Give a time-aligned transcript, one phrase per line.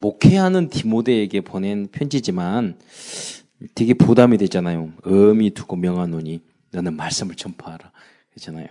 [0.00, 2.78] 목회하는 디모데에게 보낸 편지지만
[3.74, 4.92] 되게 부담이 되잖아요.
[5.06, 6.40] 음이 두고 명하노니
[6.70, 7.90] 너는 말씀을 전파하라.
[8.30, 8.68] 그렇잖아요.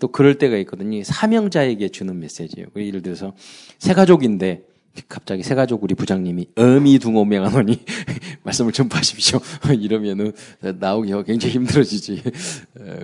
[0.00, 1.02] 또 그럴 때가 있거든요.
[1.04, 2.68] 사명자에게 주는 메시지예요.
[2.76, 3.34] 예를 들어서
[3.78, 4.64] 새 가족인데
[5.08, 7.84] 갑자기 새 가족 우리 부장님이 어미 둥오명하노니
[8.44, 9.40] 말씀을 전파하십시오.
[9.78, 12.22] 이러면은 나오기가 굉장히 힘들어지지.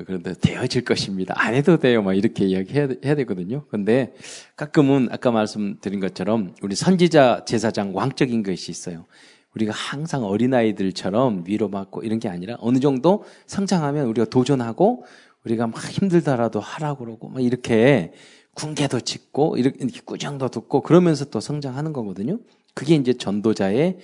[0.07, 1.35] 그런데 되어질 것입니다.
[1.37, 2.03] 안 해도 돼요.
[2.03, 3.65] 막 이렇게 이야기해야 해야 되거든요.
[3.71, 4.15] 근데
[4.57, 9.07] 가끔은 아까 말씀드린 것처럼 우리 선지자 제사장 왕적인 것이 있어요.
[9.55, 15.05] 우리가 항상 어린아이들처럼 위로받고 이런 게 아니라 어느 정도 성장하면 우리가 도전하고
[15.45, 18.13] 우리가 막 힘들더라도 하라고 그러고 막 이렇게
[18.55, 22.39] 군계도 짓고 이렇게 꾸정도 듣고 그러면서 또 성장하는 거거든요.
[22.75, 23.99] 그게 이제 전도자의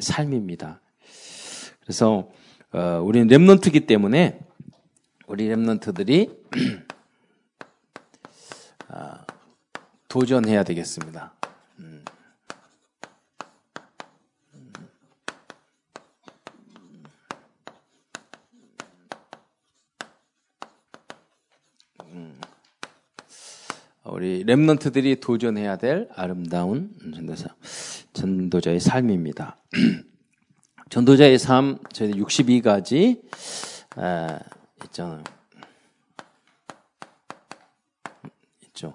[0.00, 0.80] 삶입니다.
[1.82, 2.30] 그래서
[2.72, 4.40] 어, 우리는 렘넌트기 때문에
[5.26, 6.30] 우리 렘넌트들이
[8.88, 9.24] 아,
[10.08, 11.34] 도전해야 되겠습니다.
[24.06, 27.48] 우리 랩런트들이 도전해야 될 아름다운 전도사,
[28.12, 29.56] 전도자의 삶입니다.
[30.90, 33.22] 전도자의 삶, 저희 62가지,
[33.96, 34.38] 아,
[34.84, 35.24] 있잖아요.
[38.66, 38.94] 있죠.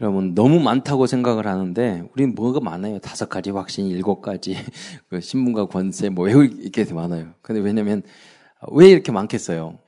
[0.00, 2.98] 여러분, 너무 많다고 생각을 하는데, 우린 뭐가 많아요.
[2.98, 4.56] 다섯 가지 확신, 일곱 가지,
[5.08, 7.32] 그 신문과 권세, 뭐, 이렇게 많아요.
[7.40, 8.02] 근데 왜냐면,
[8.72, 9.78] 왜 이렇게 많겠어요?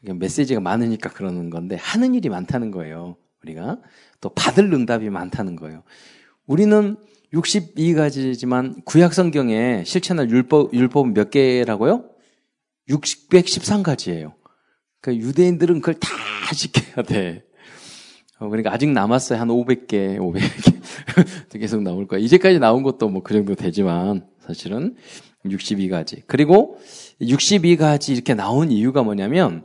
[0.00, 3.16] 그게 메시지가 많으니까 그러는 건데 하는 일이 많다는 거예요.
[3.42, 3.78] 우리가
[4.20, 5.82] 또 받을 응답이 많다는 거예요.
[6.46, 6.96] 우리는
[7.32, 12.04] 62가지지만 구약 성경에 실천할 율법 율법 몇 개라고요?
[12.88, 14.32] 613가지예요.
[15.00, 16.08] 그러니까 유대인들은 그걸 다
[16.54, 17.44] 지켜야 돼.
[18.38, 19.38] 어, 그러니까 아직 남았어요.
[19.38, 20.78] 한 500개, 500개.
[21.58, 22.20] 계속 나올 거야.
[22.20, 24.96] 이제까지 나온 것도 뭐 그 정도 되지만 사실은
[25.44, 26.22] 62가지.
[26.26, 26.78] 그리고
[27.20, 29.64] 62가지 이렇게 나온 이유가 뭐냐면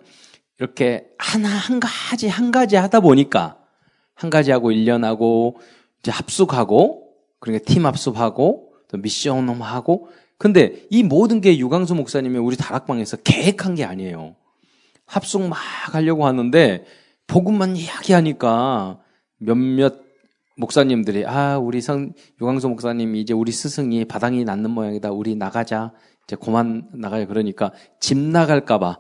[0.60, 3.58] 이렇게 하나, 한 가지, 한 가지 하다 보니까
[4.14, 5.58] 한 가지 하고 1년 하고
[6.00, 12.58] 이제 합숙하고 그러니까 팀 합숙하고 또 미션 하고 근데 이 모든 게 유광수 목사님이 우리
[12.58, 14.36] 다락방에서 계획한 게 아니에요.
[15.06, 15.58] 합숙 막
[15.94, 16.86] 하려고 하는데
[17.28, 19.00] 복음만 이야기하니까
[19.38, 20.02] 몇몇
[20.58, 25.12] 목사님들이 아 우리 성 유광수 목사님이 이제 우리 스승이 바닥이 났는 모양이다.
[25.12, 25.94] 우리 나가자.
[26.26, 29.00] 이제 그만 나가야 그러니까 집 나갈까봐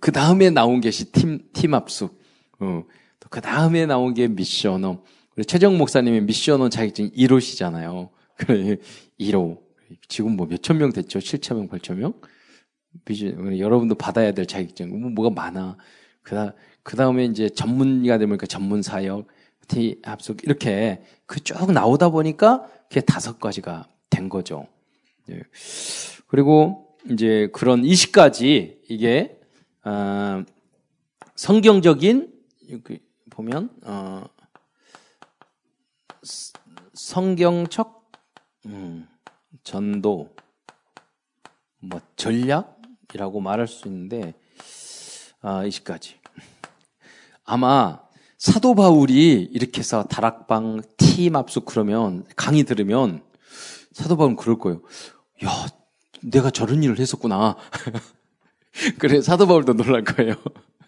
[0.00, 2.20] 그 다음에 나온 것이 팀, 팀 압숙.
[2.60, 2.84] 어.
[3.30, 5.02] 그 다음에 나온 게 미션홈.
[5.36, 8.10] 우리 최정 목사님이 미션홈 자격증 1호시잖아요.
[8.36, 8.76] 그래,
[9.18, 9.60] 1호.
[10.08, 11.18] 지금 뭐 몇천 명 됐죠?
[11.18, 12.14] 7천 명, 8천 명?
[13.58, 15.00] 여러분도 받아야 될 자격증.
[15.00, 15.76] 뭐, 뭐가 많아.
[16.22, 19.26] 그, 다, 그 다음에 이제 전문의가 되면 그 전문 사역,
[19.68, 24.66] 티 합숙, 이렇게 그 쭉 나오다 보니까 그게 다섯 가지가 된 거죠.
[25.26, 25.40] 네.
[26.26, 29.40] 그리고 이제 그런 20가지 이게
[29.84, 30.44] 어,
[31.34, 32.32] 성경적인
[33.30, 34.24] 보면 어,
[36.92, 38.10] 성경적
[38.66, 39.08] 음,
[39.64, 40.34] 전도
[41.78, 44.34] 뭐 전략이라고 말할 수 있는데
[45.40, 46.16] 아, 20가지
[47.44, 48.02] 아마
[48.36, 53.22] 사도 바울이 이렇게 해서 다락방 팀 압숙 그러면 강의 들으면
[53.92, 54.80] 사도 바울은 그럴 거예요.
[55.44, 55.66] 야,
[56.22, 57.56] 내가 저런 일을 했었구나.
[58.98, 60.34] 그래, 사도 바울도 놀랄 거예요.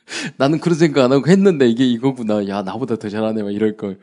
[0.36, 2.48] 나는 그런 생각 안 하고 했는데 이게 이거구나.
[2.48, 3.42] 야, 나보다 더 잘하네.
[3.42, 3.98] 막 이럴 걸.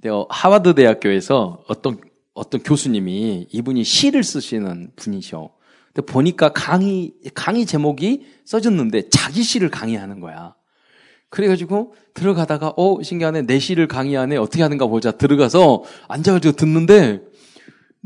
[0.00, 2.00] 내가 하버드 대학교에서 어떤,
[2.34, 5.50] 어떤 교수님이 이분이 시를 쓰시는 분이셔.
[5.92, 10.54] 근데 보니까 강의, 강의 제목이 써졌는데 자기 시를 강의하는 거야.
[11.28, 13.42] 그래가지고 들어가다가, 어, 신기하네.
[13.42, 14.36] 내 시를 강의하네.
[14.36, 15.10] 어떻게 하는가 보자.
[15.10, 17.20] 들어가서 앉아가지고 듣는데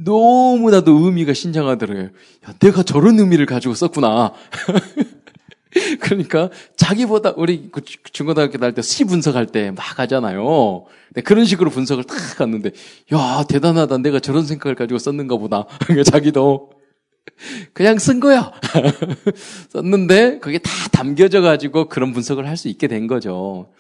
[0.05, 2.05] 너무나도 의미가 신장하더래요.
[2.05, 4.33] 야, 내가 저런 의미를 가지고 썼구나.
[6.01, 10.85] 그러니까 자기보다 우리 그 중고등학교 다닐 때시 분석할 때 막 하잖아요.
[11.25, 12.71] 그런 식으로 분석을 탁 갔는데
[13.13, 15.67] 야 대단하다 내가 저런 생각을 가지고 썼는가 보다.
[16.11, 16.71] 자기도
[17.73, 18.53] 그냥 쓴 거야.
[19.71, 23.71] 썼는데 그게 다 담겨져 가지고 그런 분석을 할 수 있게 된 거죠.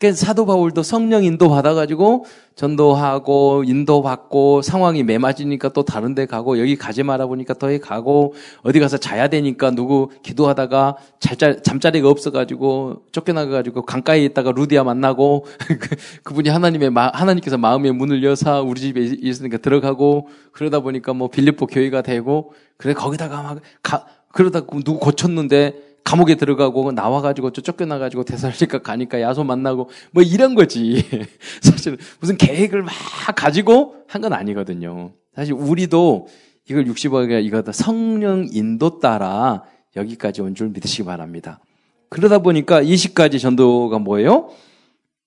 [0.00, 2.24] 그 사도 바울도 성령 인도 받아가지고
[2.54, 8.78] 전도하고 인도받고 상황이 매맞으니까 또 다른 데 가고 여기 가지 마라 보니까 더에 가고 어디
[8.78, 15.78] 가서 자야 되니까 누구 기도하다가 잘자, 잠자리가 없어가지고 쫓겨나가지고 강가에 있다가 루디아 만나고 그,
[16.22, 21.66] 그분이 하나님의 마, 하나님께서 마음의 문을 여사 우리 집에 있으니까 들어가고 그러다 보니까 뭐 빌립보
[21.66, 28.78] 교회가 되고 그래 거기다가 막 가, 그러다 누구 고쳤는데 감옥에 들어가고 나와가지고 저 쫓겨나가지고 대살리니까
[28.78, 31.04] 가니까 야소 만나고 뭐 이런 거지.
[31.60, 32.94] 사실 무슨 계획을 막
[33.36, 35.12] 가지고 한 건 아니거든요.
[35.36, 36.28] 사실 우리도
[36.70, 39.64] 이걸 60억에 이거다 성령 인도 따라
[39.96, 41.60] 여기까지 온 줄 믿으시기 바랍니다.
[42.08, 44.48] 그러다 보니까 20가지 전도가 뭐예요?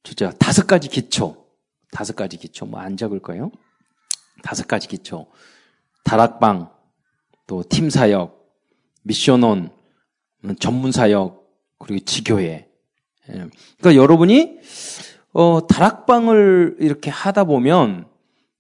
[0.04, 1.46] 진짜 다섯 가지 기초.
[1.92, 2.66] 다섯 가지 기초.
[2.66, 3.52] 뭐 안 적을 거예요?
[4.42, 5.28] 다섯 가지 기초.
[6.04, 6.72] 다락방,
[7.46, 8.50] 또 팀사역,
[9.04, 9.70] 미션원,
[10.60, 11.48] 전문 사역,
[11.80, 12.68] 그리고 지교회.
[13.30, 13.34] 예.
[13.80, 14.58] 그러니까 여러분이,
[15.34, 18.06] 어, 다락방을 이렇게 하다 보면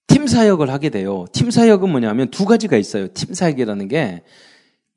[0.07, 1.25] 팀 사역을 하게 돼요.
[1.31, 3.07] 팀 사역은 뭐냐면 두 가지가 있어요.
[3.13, 4.23] 팀 사역이라는 게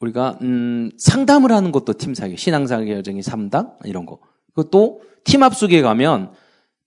[0.00, 2.38] 우리가, 음, 상담을 하는 것도 팀 사역.
[2.38, 3.74] 신앙 사역 여정의 3당?
[3.84, 4.18] 이런 거.
[4.54, 6.32] 그것도 팀 합숙에 가면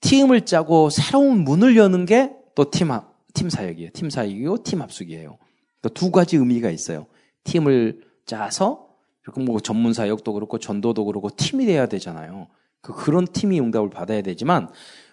[0.02, 2.90] 팀을 짜고 새로운 문을 여는 게 또 팀,
[3.36, 3.92] 팀 사역이에요.
[3.94, 5.38] 팀 사역이고 팀 합숙이에요.
[5.80, 7.06] 그러니까 두 가지 의미가 있어요.
[7.44, 8.87] 팀을 짜서
[9.28, 12.48] 이렇게 뭐 전문 사역도 그렇고 전도도 그렇고 팀이 돼야 되잖아요.
[12.82, 14.70] 그 그런 팀이 응답을 받아야 되지만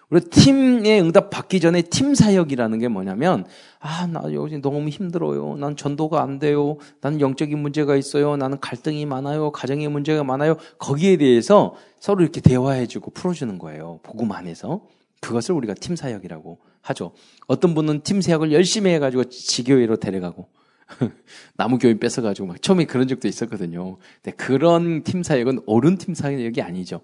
[0.09, 3.45] 우리 팀의 응답 받기 전에 팀 사역이라는 게 뭐냐면
[3.79, 5.57] 아 나 요즘 너무 힘들어요.
[5.57, 6.77] 난 전도가 안 돼요.
[7.01, 8.37] 나는 영적인 문제가 있어요.
[8.37, 9.51] 나는 갈등이 많아요.
[9.51, 10.57] 가정의 문제가 많아요.
[10.77, 13.99] 거기에 대해서 서로 이렇게 대화해주고 풀어주는 거예요.
[14.03, 14.81] 복음 안에서
[15.21, 17.11] 그것을 우리가 팀 사역이라고 하죠.
[17.47, 20.47] 어떤 분은 팀 사역을 열심히 해가지고 지교회로 데려가고
[21.57, 23.97] 나무 교인 뺏어가지고 막 처음에 그런 적도 있었거든요.
[24.21, 27.01] 근데 그런 팀 사역은 옳은 팀 사역이 아니죠.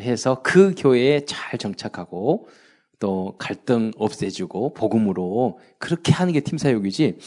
[0.00, 2.48] 해서 그 교회에 잘 정착하고
[2.98, 7.18] 또 갈등 없애주고 복음으로 그렇게 하는 게 팀 사역이지.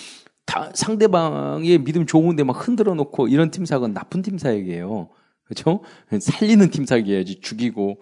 [0.45, 5.09] 다 상대방의 믿음 좋은데 막 흔들어 놓고 이런 팀 사역은 나쁜 팀 사역이에요.
[5.43, 5.81] 그렇죠?
[6.19, 8.01] 살리는 팀 사역이어야지 죽이고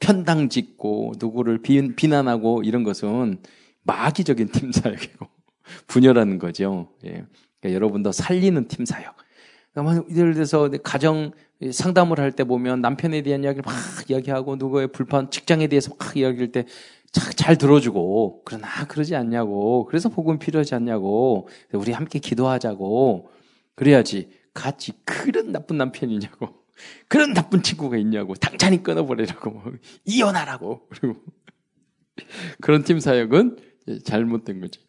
[0.00, 3.38] 편당 짓고 누구를 비, 비난하고 이런 것은
[3.84, 5.26] 마귀적인 팀 사역이고
[5.86, 6.88] 분열하는 거죠.
[7.04, 7.24] 예.
[7.60, 9.16] 그러니까 여러분도 살리는 팀 사역.
[9.72, 11.32] 그러니까 예를 들어서 가정
[11.70, 13.74] 상담을 할 때 보면 남편에 대한 이야기를 막
[14.10, 16.64] 이야기하고 누구의 불판 직장에 대해서 막 이야기할 때
[17.36, 23.30] 잘 들어주고 그러나 그러지 않냐고 그래서 복음 필요하지 않냐고 우리 함께 기도하자고
[23.74, 26.48] 그래야지 같이 그런 나쁜 남편이냐고
[27.08, 29.62] 그런 나쁜 친구가 있냐고 당찬히 끊어버리라고
[30.04, 31.20] 이혼하라고 그리고
[32.60, 33.56] 그런 팀 사역은
[34.04, 34.80] 잘못된 거지.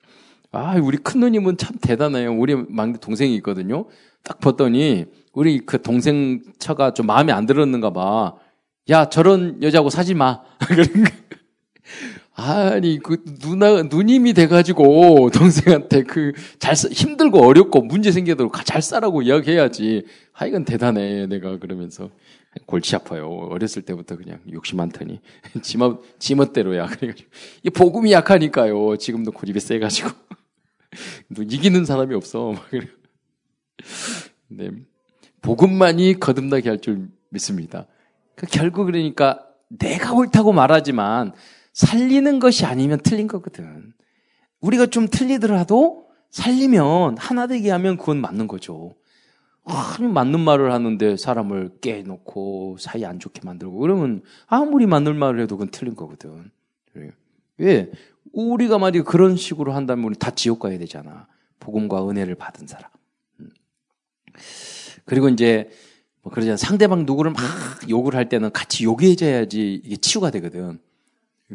[0.51, 2.33] 아 우리 큰 누님은 참 대단해요.
[2.33, 3.85] 우리 막내 동생이 있거든요.
[4.23, 8.35] 딱 봤더니 우리 그 동생 처가 좀 마음에 안 들었는가 봐.
[8.89, 10.41] 야 저런 여자하고 사지 마.
[12.39, 20.05] 아니 그 누나 누님이 돼가지고 동생한테 그 잘 힘들고 어렵고 문제 생겨도 잘 싸라고 이야기해야지.
[20.33, 22.09] 하여간 대단해 내가 그러면서
[22.65, 23.27] 골치 아파요.
[23.51, 25.19] 어렸을 때부터 그냥 욕심 많더니
[25.61, 26.87] 지멋 지멋대로야.
[26.87, 27.29] 그래가지고
[27.63, 28.97] 이 복음이 약하니까요.
[28.97, 30.09] 지금도 고집이 세가지고
[31.37, 32.51] 이기는 사람이 없어.
[32.53, 32.87] 막 그래.
[34.47, 34.71] 네.
[35.41, 37.87] 복음만이 거듭나게 할 줄 믿습니다.
[38.35, 41.33] 그 결국 그러니까 내가 옳다고 말하지만
[41.73, 43.93] 살리는 것이 아니면 틀린 거거든.
[44.61, 48.95] 우리가 좀 틀리더라도 살리면 하나 되게 하면 그건 맞는 거죠.
[49.65, 55.57] 아니 맞는 말을 하는데 사람을 깨놓고 사이 안 좋게 만들고 그러면 아무리 맞는 말을 해도
[55.57, 56.49] 그건 틀린 거거든.
[57.57, 57.91] 왜?
[58.33, 61.27] 우리가 만약에 그런 식으로 한다면 우리 다 지옥 가야 되잖아.
[61.59, 62.89] 복음과 은혜를 받은 사람.
[63.39, 63.49] 음.
[65.05, 65.69] 그리고 이제
[66.21, 66.57] 뭐 그러잖아.
[66.57, 67.41] 상대방 누구를 막
[67.89, 70.79] 욕을 할 때는 같이 욕해줘야지 이게 치유가 되거든.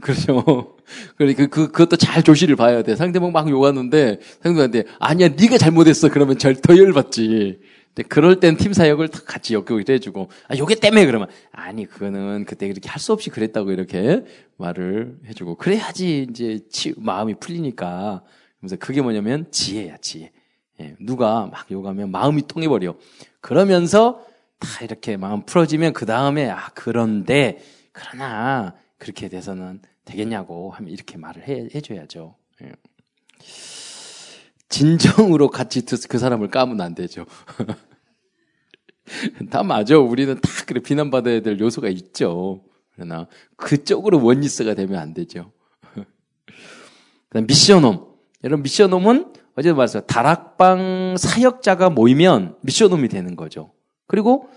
[0.00, 0.76] 그렇죠.
[1.16, 2.96] 그러니까 그, 그것도 잘 조시를 봐야 돼.
[2.96, 6.08] 상대방 막 욕하는데 상대방한테 아니야 네가 잘못했어.
[6.08, 7.60] 그러면 절더 열받지.
[7.94, 12.68] 근데 그럴 땐 팀 사역을 같이 엮여기도 해주고 아 요게 때문에 그러면 아니 그거는 그때
[12.68, 14.24] 그렇게 할 수 없이 그랬다고 이렇게
[14.56, 18.22] 말을 해주고 그래야지 이제 치, 마음이 풀리니까
[18.60, 20.30] 그래서 그게 뭐냐면 지혜야 지혜.
[20.80, 22.94] 예, 누가 막 욕하면 마음이 통해버려.
[23.40, 24.24] 그러면서
[24.58, 27.58] 다 이렇게 마음 풀어지면 그 다음에 아 그런데
[27.90, 32.36] 그러나 그렇게 돼서는 되겠냐고 하면 이렇게 말을 해, 해줘야죠.
[32.62, 32.72] 예.
[34.72, 37.26] 진정으로 같이 그 사람을 까면 안 되죠.
[39.50, 39.98] 다 맞아.
[39.98, 42.64] 우리는 다 그래 비난받아야 될 요소가 있죠.
[42.94, 43.26] 그러나
[43.56, 45.52] 그쪽으로 원리스가 되면 안 되죠.
[47.28, 48.06] 그다음 미션홈.
[48.44, 50.04] 여러분 미션홈은 어제도 말했어요.
[50.04, 53.72] 다락방 사역자가 모이면 미션홈이 되는 거죠.
[54.06, 54.48] 그리고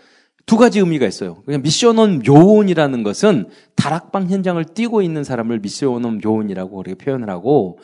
[0.45, 1.41] 두 가지 의미가 있어요.
[1.43, 7.79] 그냥 미션홈 요원이라는 것은 다락방 현장을 뛰고 있는 사람을 미션홈 요원이라고 그렇게 표현을 하고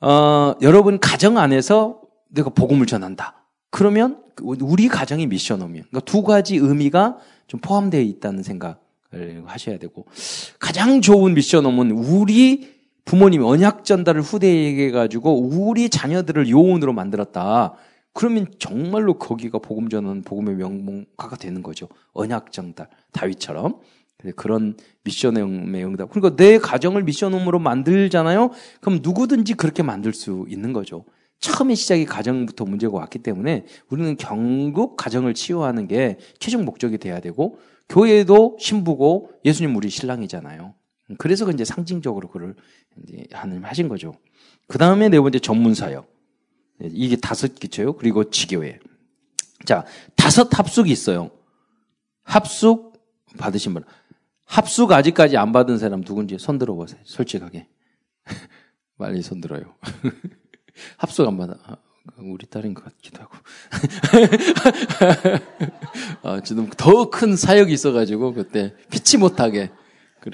[0.00, 3.46] 어, 여러분 가정 안에서 내가 복음을 전한다.
[3.70, 5.84] 그러면 우리 가정이 미션홈이에요.
[5.88, 8.76] 그러니까 두 가지 의미가 좀 포함되어 있다는 생각을
[9.46, 10.06] 하셔야 되고
[10.58, 12.74] 가장 좋은 미션홈은 우리
[13.04, 17.74] 부모님이 언약 전달을 후대에게 가지고 우리 자녀들을 요원으로 만들었다.
[18.12, 21.88] 그러면 정말로 거기가 복음 전은 복음의 명문가가 되는 거죠.
[22.12, 23.80] 언약 정달 다윗처럼
[24.32, 26.10] 그런 미션의 응답.
[26.10, 28.50] 그러니까 내 가정을 미션홈으로 만들잖아요.
[28.80, 31.04] 그럼 누구든지 그렇게 만들 수 있는 거죠.
[31.40, 37.58] 처음에 시작이 가정부터 문제가 왔기 때문에 우리는 결국 가정을 치유하는 게 최종 목적이 돼야 되고
[37.88, 40.74] 교회도 신부고 예수님 우리 신랑이잖아요.
[41.18, 42.54] 그래서 이제 상징적으로 그를
[43.02, 44.14] 이제 하신 거죠.
[44.66, 46.10] 그 다음에 네 번째 전문 사역.
[46.80, 47.94] 이게 다섯 기초요.
[47.96, 48.78] 그리고 지교회.
[49.66, 49.84] 자,
[50.16, 51.30] 다섯 합숙이 있어요.
[52.22, 52.94] 합숙
[53.38, 53.84] 받으신 분.
[54.44, 57.00] 합숙 아직까지 안 받은 사람 누군지 손 들어보세요.
[57.04, 57.66] 솔직하게.
[58.98, 59.74] 빨리 손 들어요.
[60.98, 61.54] 합숙 안 받아.
[61.64, 61.76] 아,
[62.18, 63.36] 우리 딸인 것 같기도 하고.
[66.22, 69.70] 아, 지금 더 큰 사역이 있어가지고 그때 피치 못하게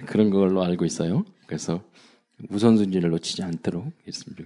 [0.06, 1.24] 그런 걸로 알고 있어요.
[1.46, 1.82] 그래서
[2.48, 4.44] 우선순위를 놓치지 않도록 했습니다.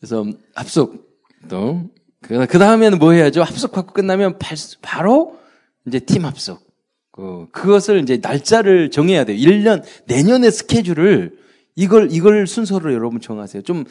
[0.00, 1.12] 그래서 합숙
[1.48, 1.90] 또,
[2.20, 3.42] 그, 그 다음에는 뭐 해야죠?
[3.42, 4.38] 합숙하고 끝나면
[4.80, 5.38] 바로
[5.86, 6.71] 이제 팀 합숙.
[7.12, 9.36] 그, 그것을 이제 날짜를 정해야 돼요.
[9.38, 11.38] 1년, 내년의 스케줄을
[11.76, 13.62] 이걸, 이걸 순서로 여러분 정하세요.
[13.62, 13.84] 좀,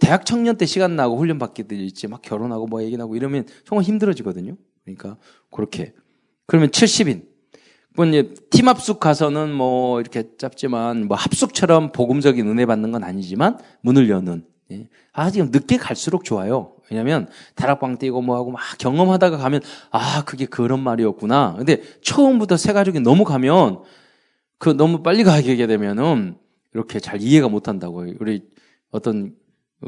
[0.00, 3.84] 대학 청년 때 시간 나고 훈련 돼 있지, 막 결혼하고 뭐 얘기 나고 이러면 정말
[3.84, 4.56] 힘들어지거든요.
[4.84, 5.16] 그러니까,
[5.50, 5.92] 그렇게.
[6.46, 7.22] 그러면 70인.
[7.94, 13.58] 뭐 이제 팀 합숙 가서는 뭐 이렇게 짧지만 뭐 합숙처럼 복음적인 은혜 받는 건 아니지만
[13.80, 14.88] 문을 여는 예.
[15.12, 16.76] 아 지금 늦게 갈수록 좋아요.
[16.90, 21.54] 왜냐면 다락방 뛰고 뭐 하고 막 경험하다가 가면 아 그게 그런 말이었구나.
[21.58, 23.82] 근데 처음부터 새 가족이 너무 가면
[24.58, 26.36] 그 너무 빨리 가게 되면은
[26.74, 28.14] 이렇게 잘 이해가 못 한다고요.
[28.20, 28.42] 우리
[28.90, 29.34] 어떤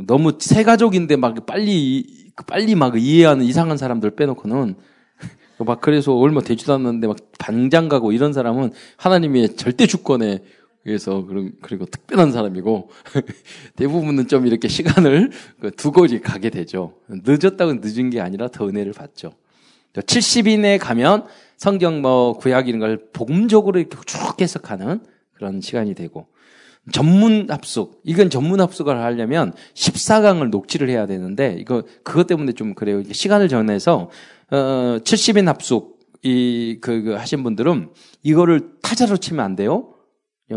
[0.06, 4.76] 너무 새 가족인데 막 빨리 빨리 막 이해하는 이상한 사람들 빼놓고는
[5.58, 10.42] 막 그래서 얼마 되지도 않는데 막 반장 가고 이런 사람은 하나님의 절대 주권에
[10.84, 12.90] 의해서 그런 그리고 특별한 사람이고
[13.76, 16.94] 대부분은 좀 이렇게 시간을 그 두고 가게 되죠.
[17.08, 19.32] 늦었다고 늦은 게 아니라 더 은혜를 받죠.
[19.94, 25.00] 70인에 가면 성경 뭐 구약 이런 걸 복음적으로 이렇게 쭉 해석하는
[25.34, 26.26] 그런 시간이 되고
[26.92, 28.00] 전문 합숙.
[28.04, 33.02] 이건 전문 합숙을 하려면 14강을 녹취를 해야 되는데 이거 그것 때문에 좀 그래요.
[33.10, 34.10] 시간을 정해서
[34.50, 37.90] 어, 70인 합숙, 이, 그, 그, 하신 분들은
[38.22, 39.94] 이거를 타자로 치면 안 돼요.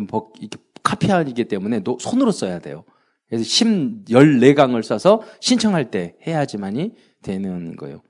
[0.07, 2.83] 버, 이렇게 카피하기 때문에 노, 손으로 써야 돼요.
[3.27, 8.01] 그래서 심 14강을 써서 신청할 때 해야지만이 되는 거예요.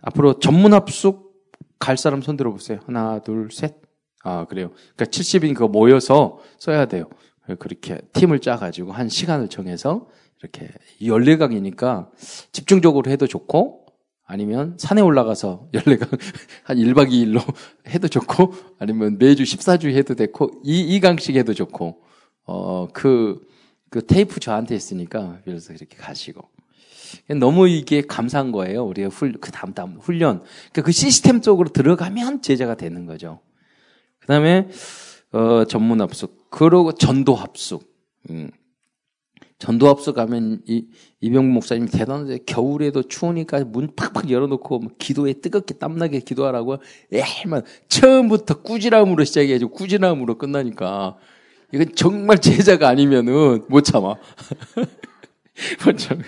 [0.00, 1.30] 앞으로 전문 합숙
[1.78, 2.80] 갈 사람 손 들어보세요.
[2.86, 3.76] 하나, 둘, 셋.
[4.22, 4.70] 아, 그래요.
[4.94, 7.08] 그러니까 70인 그거 모여서 써야 돼요.
[7.58, 10.08] 그렇게 팀을 짜가지고 한 시간을 정해서
[10.40, 10.68] 이렇게
[11.00, 12.10] 14강이니까
[12.52, 13.79] 집중적으로 해도 좋고
[14.30, 16.06] 아니면 산에 올라가서 연례가
[16.62, 17.42] 한 1박 2일로
[17.88, 22.00] 해도 좋고, 아니면 매주 14주 해도 되고, 이, 2강씩 해도 좋고,
[22.46, 23.40] 어, 그,
[23.90, 26.48] 그 테이프 저한테 있으니까, 그래서 이렇게 가시고.
[27.40, 28.84] 너무 이게 감사한 거예요.
[28.84, 30.44] 우리가 훌, 그 다음, 다음 훈련.
[30.70, 33.40] 그러니까 그 시스템 쪽으로 들어가면 제자가 되는 거죠.
[34.20, 34.68] 그 다음에,
[35.32, 36.50] 어, 전문 합숙.
[36.50, 37.92] 그러고 전도 합숙.
[38.30, 38.52] 음.
[39.60, 40.86] 전도합숙 가면 이,
[41.20, 46.78] 이병국 목사님 대단한데 겨울에도 추우니까 문 팍팍 열어놓고 기도에 뜨겁게 땀나게 기도하라고
[47.12, 51.18] 에만 처음부터 꾸지람으로 시작해가지고 꾸지람으로 끝나니까
[51.72, 54.16] 이건 정말 제자가 아니면은 못 참아.
[55.84, 56.22] 못 참아.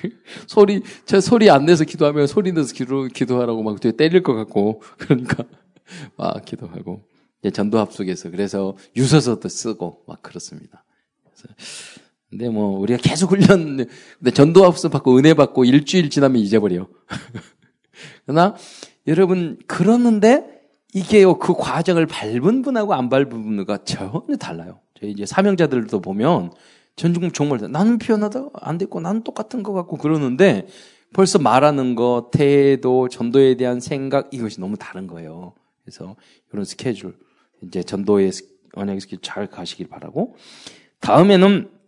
[0.46, 4.82] 소리 저 소리 안 내서 기도하면 소리 내서 기도 기도하라고 막 뒤에 때릴 것 같고
[4.98, 5.44] 그러니까
[6.16, 7.02] 막 기도하고
[7.50, 10.84] 전도합숙에서 그래서 유서서도 쓰고 막 그렇습니다.
[12.32, 16.88] 근데 뭐 우리가 계속 훈련, 근데 전도 합수 받고 은혜 받고 일주일 지나면 잊어버려.
[18.24, 18.56] 그러나
[19.06, 20.62] 여러분 그러는데
[20.94, 24.80] 이게요 그 과정을 밟은 분하고 안 밟은 분과 전혀 달라요.
[24.98, 26.52] 저희 이제 사명자들도 보면
[26.96, 30.66] 전중 정말 나는 표현하다 안 됐고 나는 똑같은 것 같고 그러는데
[31.12, 35.52] 벌써 말하는 거, 태도, 전도에 대한 생각 이것이 너무 다른 거예요.
[35.84, 36.16] 그래서
[36.50, 37.14] 이런 스케줄
[37.62, 38.30] 이제 전도의
[38.72, 40.34] 언약의 스케줄 잘 가시길 바라고
[41.00, 41.81] 다음에는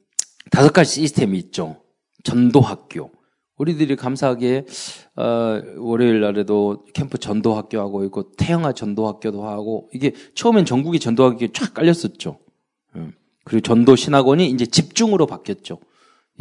[0.51, 1.83] 다섯 가지 시스템이 있죠.
[2.23, 3.11] 전도학교.
[3.57, 4.65] 우리들이 감사하게
[5.17, 11.73] 어, 월요일 날에도 캠프 전도학교 하고 있고 태영아 전도학교도 하고 이게 처음엔 전국에 전도학교 쫙
[11.73, 12.39] 깔렸었죠.
[12.97, 13.13] 음.
[13.45, 15.79] 그리고 전도 신학원이 이제 집중으로 바뀌었죠.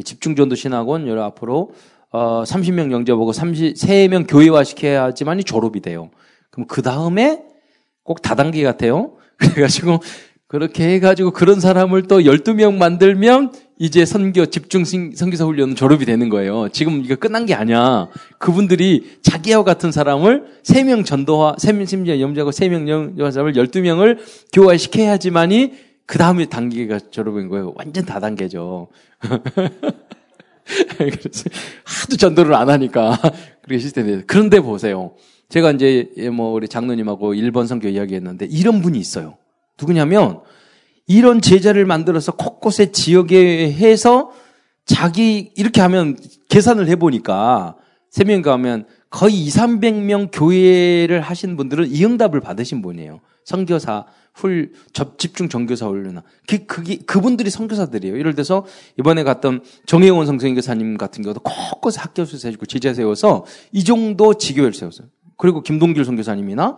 [0.03, 1.74] 집중 전도 신학원 여 앞으로
[2.10, 6.10] 어, 30명 영접하고 33명 교회화 시켜야지만이 졸업이 돼요.
[6.50, 7.43] 그럼 그 다음에
[8.03, 9.17] 꼭 다단계 같아요.
[9.38, 10.00] 그래가지고
[10.48, 16.70] 그렇게 해가지고 그런 사람을 또 12명 만들면 이제 선교 집중 선교사 훈련은 졸업이 되는 거예요.
[16.70, 18.08] 지금 이거 끝난 게 아니야.
[18.38, 24.20] 그분들이 자기와 같은 사람을 3명 전도화, 3명 심지어 염자고 3명 영화 사람을 12명을
[24.53, 25.74] 교화시켜야지만이
[26.06, 27.74] 그 다음에 단계가 졸업인 거예요.
[27.75, 28.89] 완전 다단계죠.
[30.98, 31.50] 그래서
[31.84, 33.18] 하도 전도를 안 하니까
[33.63, 35.15] 그렇게 시스템이 그런데 보세요.
[35.50, 39.38] 제가 이제 뭐 우리 장로님하고 일본 선교 이야기했는데 이런 분이 있어요.
[39.80, 40.42] 누구냐면
[41.07, 44.31] 이런 제자를 만들어서 곳곳에 지역에 해서
[44.86, 46.17] 자기 이렇게 하면
[46.50, 47.75] 계산을 해보니까
[48.10, 53.22] 세 명 가면 거의 2, 300명 교회를 하신 분들은 이 응답을 받으신 분이에요.
[53.43, 58.17] 선교사, 훌, 접, 집중 정교사 훈련나 그, 그게, 그분들이 선교사들이에요.
[58.17, 58.65] 예를 들어서
[59.00, 65.07] 이번에 갔던 정혜원 성성교사님 같은 경우도 곳곳에 학교 세우고 제자 세워서 이 정도 지교회를 세웠어요.
[65.38, 66.77] 그리고 김동길 선교사님이나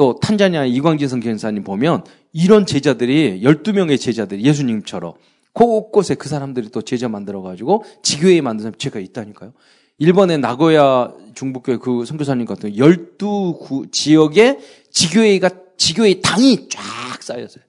[0.00, 5.12] 또 탄자니아 이광진 선교사님 보면 이런 제자들이 12명의 제자들이 예수님처럼
[5.52, 9.52] 곳곳에 그 사람들이 또 제자 만들어가지고 지교회 만든 제가 있다니까요.
[9.98, 14.58] 일본의 나고야 중북교회 그 선교사님 같은 12구 지역에
[14.90, 17.62] 지교회가 지교회 당이 쫙 쌓였어요.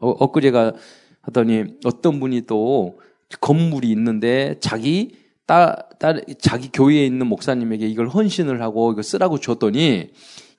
[0.00, 0.74] 어, 엊그제가
[1.22, 2.98] 하더니 어떤 분이 또
[3.40, 5.12] 건물이 있는데 자기
[5.46, 10.10] 딸, 딸, 자기 교회에 있는 목사님에게 이걸 헌신을 하고 이거 쓰라고 줬더니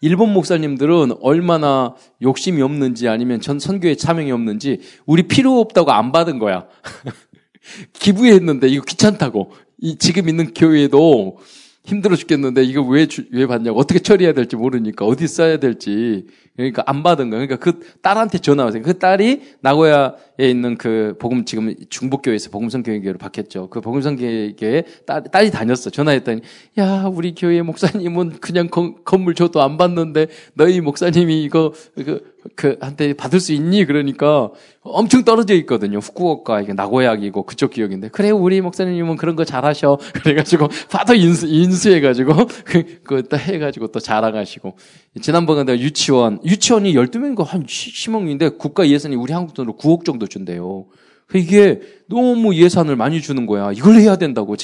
[0.02, 6.40] 일본 목사님들은 얼마나 욕심이 없는지 아니면 전 선교에 참여이 없는지 우리 필요 없다고 안 받은
[6.40, 6.68] 거야.
[7.94, 9.52] 기부했는데 이거 귀찮다고.
[9.82, 11.38] 이 지금 있는 교회도
[11.84, 13.80] 힘들어 죽겠는데 이거 왜, 왜 받냐고.
[13.80, 16.28] 어떻게 처리해야 될지 모르니까 어디 써야 될지.
[16.60, 17.48] 그러니까 안 받은 거예요.
[17.48, 18.82] 그러니까 그 딸한테 전화 왔어요.
[18.82, 23.70] 그 딸이 나고야에 있는 그 복음 지금 중복교회에서 복음성 교회로 바뀌었죠.
[23.70, 25.90] 그 복음성 교회에 딸, 딸이 다녔어.
[25.90, 26.42] 전화했더니
[26.78, 32.78] 야 우리 교회 목사님은 그냥 건, 건물 줘도 안 받는데 너희 목사님이 이거 그, 그
[32.82, 33.86] 한테 받을 수 있니?
[33.86, 34.50] 그러니까
[34.82, 36.00] 엄청 떨어져 있거든요.
[36.00, 39.98] 후쿠오카 이게 나고야이고 그쪽 기억인데 그래 우리 목사님은 그런 거 잘하셔.
[40.24, 42.34] 그래가지고 파도 인수 인수해가지고
[42.66, 44.76] 그그 해가지고 또 자랑하시고
[45.22, 50.88] 지난번에 내가 유치원 유치원이 12명인가 한 10억인데 국가 예산이 우리 한국 돈으로 9억 정도 준대요.
[51.36, 53.72] 이게 너무 예산을 많이 주는 거야.
[53.72, 54.56] 이걸 해야 된다고.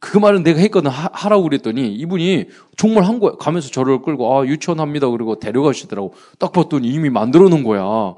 [0.00, 0.90] 그 말은 내가 했거든.
[0.90, 3.32] 하, 라고 그랬더니 이분이 정말 한 거야.
[3.38, 5.08] 가면서 저를 끌고 아, 유치원 합니다.
[5.08, 6.14] 그리고 데려가시더라고.
[6.40, 8.14] 딱 봤더니 이미 만들어 놓은 거야.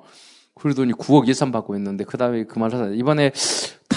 [0.54, 3.32] 그러더니 9억 예산 받고 있는데 그 다음에 그 말을 하다 이번에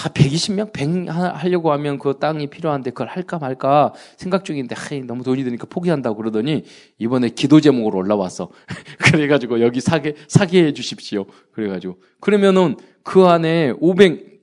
[0.04, 5.24] 다 120명 100 하려고 하면 그 땅이 필요한데 그걸 할까 말까 생각 중인데 하이 너무
[5.24, 6.64] 돈이 드니까 포기한다고 그러더니
[6.98, 8.50] 이번에 기도 제목으로 올라왔어.
[9.00, 11.24] 그래가지고 여기 사게 사게 해 주십시오.
[11.52, 14.34] 그래가지고 그러면은 그 안에 500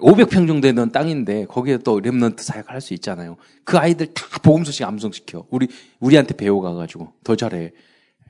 [0.00, 3.36] 500평 정도 되는 땅인데 거기에 또 랩런트 사역할 수 있잖아요.
[3.62, 5.48] 그 아이들 다 복음 소식 암송시켜.
[5.50, 5.68] 우리
[6.00, 7.72] 우리한테 배워가 가지고 더 잘해.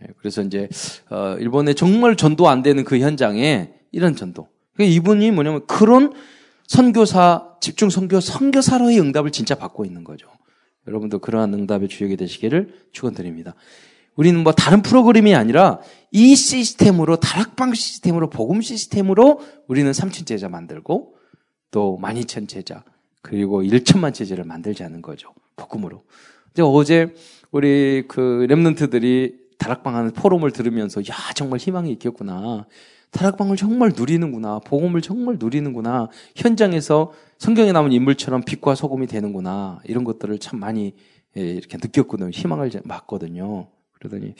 [0.02, 0.68] 예, 그래서 이제
[1.08, 4.48] 어 일본에 정말 전도 안 되는 그 현장에 이런 전도.
[4.72, 6.12] 그러니까 이분이 뭐냐면 그런
[6.66, 10.28] 선교사 집중 선교 선교사로의 응답을 진짜 받고 있는 거죠.
[10.86, 13.54] 여러분도 그러한 응답의 주역이 되시기를 축원드립니다.
[14.16, 21.16] 우리는 뭐 다른 프로그램이 아니라 이 시스템으로 다락방 시스템으로 복음 시스템으로 우리는 삼천 제자 만들고
[21.70, 22.84] 또 만이천 제자
[23.22, 25.34] 그리고 일천만 제자를 만들자는 거죠.
[25.56, 26.04] 복음으로.
[26.52, 27.14] 이제 어제
[27.50, 32.66] 우리 그 렘넌트들이 다락방 하는 포럼을 들으면서 야 정말 희망이 있겠구나.
[33.14, 34.58] 다락방을 정말 누리는구나.
[34.58, 36.08] 복음을 정말 누리는구나.
[36.36, 39.80] 현장에서 성경에 나온 인물처럼 빛과 소금이 되는구나.
[39.84, 40.94] 이런 것들을 참 많이
[41.36, 42.30] 예, 이렇게 느꼈거든요.
[42.30, 43.68] 희망을 받거든요.
[43.92, 44.34] 그러더니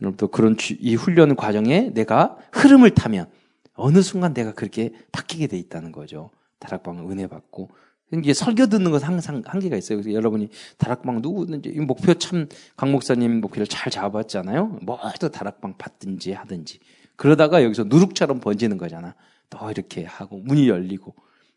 [0.00, 3.26] 여러분도 그런 이 훈련 과정에 내가 흐름을 타면
[3.74, 6.30] 어느 순간 내가 그렇게 바뀌게 돼 있다는 거죠.
[6.60, 7.70] 다락방 은혜 받고
[8.12, 9.98] 이게 설교 듣는 것 항상 한계가 있어요.
[9.98, 10.48] 그래서 여러분이
[10.78, 12.46] 다락방 누구든지 목표 참
[12.76, 14.78] 강 목사님 목표를 잘 잡았잖아요.
[14.82, 16.78] 뭐도 다락방 받든지 하든지
[17.16, 19.14] 그러다가 여기서 누룩처럼 번지는 거잖아.
[19.50, 21.14] 또 이렇게 하고 문이 열리고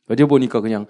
[0.09, 0.85] 어제 보니까 그냥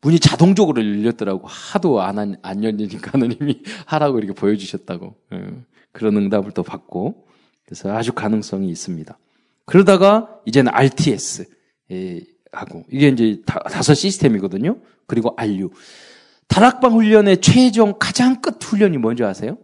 [0.00, 1.46] 문이 자동적으로 열렸더라고.
[1.46, 5.16] 하도 안, 안 열리니까 하나님이 하라고 이렇게 보여주셨다고.
[5.32, 5.46] 예.
[5.92, 7.26] 그런 응답을 또 받고
[7.64, 9.18] 그래서 아주 가능성이 있습니다.
[9.64, 11.46] 그러다가 이제는 RTS
[11.90, 12.20] 예,
[12.52, 14.80] 하고 이게 이제 다섯 시스템이거든요.
[15.06, 15.70] 그리고 RU.
[16.46, 19.58] 다락방 훈련의 최종 가장 끝 훈련이 뭔지 아세요?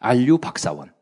[0.00, 0.92] RU 박사원.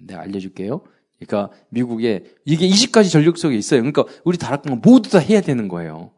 [0.00, 0.82] 내가 알려줄게요.
[1.18, 3.80] 그러니까 미국에 이게 20가지 전력 속에 있어요.
[3.80, 6.12] 그러니까 우리 다락방 모두 다 해야 되는 거예요.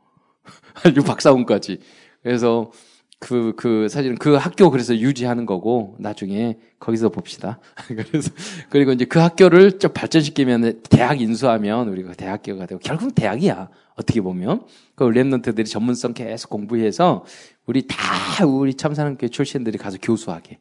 [0.85, 1.81] RU 박사원까지.
[2.23, 2.71] 그래서
[3.19, 7.61] 그, 그, 사실은 그 학교 그래서 유지하는 거고, 나중에 거기서 봅시다.
[7.87, 8.33] 그래서,
[8.69, 13.69] 그리고 이제 그 학교를 좀 발전시키면 대학 인수하면 우리가 대학교가 되고, 결국 대학이야.
[13.95, 14.65] 어떻게 보면.
[14.97, 17.25] 그 랩런트들이 전문성 계속 공부해서,
[17.65, 20.59] 우리 다 우리 참사랑교회 출신들이 가서 교수하게.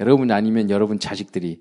[0.00, 1.60] 여러분 아니면 여러분 자식들이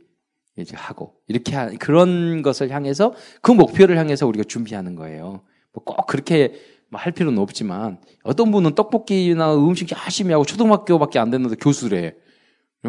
[0.60, 1.15] 이제 하고.
[1.28, 5.41] 이렇게 하, 그런 것을 향해서, 그 목표를 향해서 우리가 준비하는 거예요.
[5.74, 6.54] 뭐 꼭 그렇게
[6.91, 12.15] 할 필요는 없지만 어떤 분은 떡볶이나 음식 열심히 하고 초등학교밖에 안 됐는데 교수래.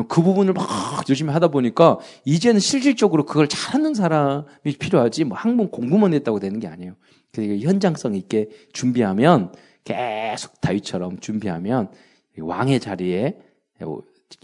[0.08, 0.68] 그 부분을 막
[1.08, 6.68] 열심히 하다 보니까 이제는 실질적으로 그걸 잘하는 사람이 필요하지 뭐 학문 공부만 했다고 되는 게
[6.68, 6.94] 아니에요.
[7.32, 9.52] 그러니까 현장성 있게 준비하면
[9.84, 11.90] 계속 다윗처럼 준비하면
[12.38, 13.36] 왕의 자리에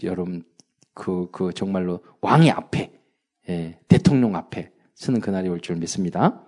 [0.03, 0.43] 여러분
[0.93, 2.91] 그, 그 정말로 왕의 앞에
[3.49, 6.41] 예, 대통령 앞에 서는 그날이 올 줄 믿습니다.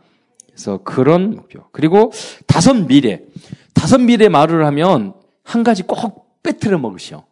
[0.48, 1.70] 그래서 그런 목표.
[1.72, 2.12] 그리고
[2.46, 3.22] 다섯 미래.
[3.74, 7.24] 다섯 미래 말을 하면 한 가지 꼭 빼뜨려 먹으시오.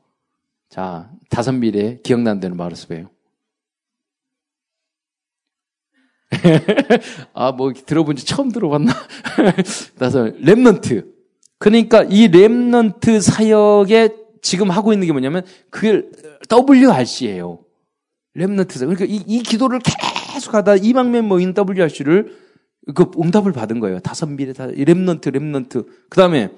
[0.69, 3.09] 자, 다섯 미래 기억나는 말을 쓰세요.
[7.33, 8.93] 아, 뭐 들어본 지 처음 들어봤나?
[9.97, 11.11] 다섯 랩넌트.
[11.57, 14.09] 그러니까 이 랩넌트 사역에
[14.41, 16.03] 지금 하고 있는 게 뭐냐면 그게
[16.49, 17.59] WRC예요.
[18.37, 18.85] 사역.
[18.85, 19.79] 그러니까 이, 이 기도를
[20.33, 22.35] 계속 하다 이방면 모인 WRC를
[22.95, 23.99] 그 응답을 받은 거예요.
[23.99, 25.85] 다섯 미래 다 랩넌트 랩넌트.
[26.09, 26.51] 그 다음에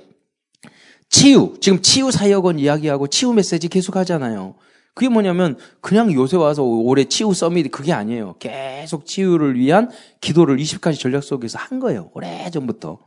[1.10, 1.56] 치유.
[1.60, 4.56] 지금 치유 사역원 이야기하고 치유 메시지 계속 하잖아요.
[4.94, 8.36] 그게 뭐냐면 그냥 요새 와서 올해 치유 서밋 그게 아니에요.
[8.40, 9.90] 계속 치유를 위한
[10.22, 12.12] 기도를 20가지 전략 속에서 한 거예요.
[12.14, 13.00] 오래 전부터.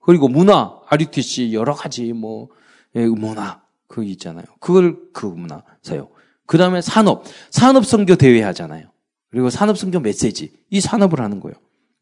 [0.00, 2.48] 그리고 문화, RUTC 여러 가지 뭐
[2.94, 4.44] 예, 문화 그 있잖아요.
[4.60, 6.08] 그걸 그 문화 사요.
[6.46, 8.88] 그 다음에 산업, 산업 선교 대회 하잖아요.
[9.30, 11.56] 그리고 산업 선교 메시지 이 산업을 하는 거예요.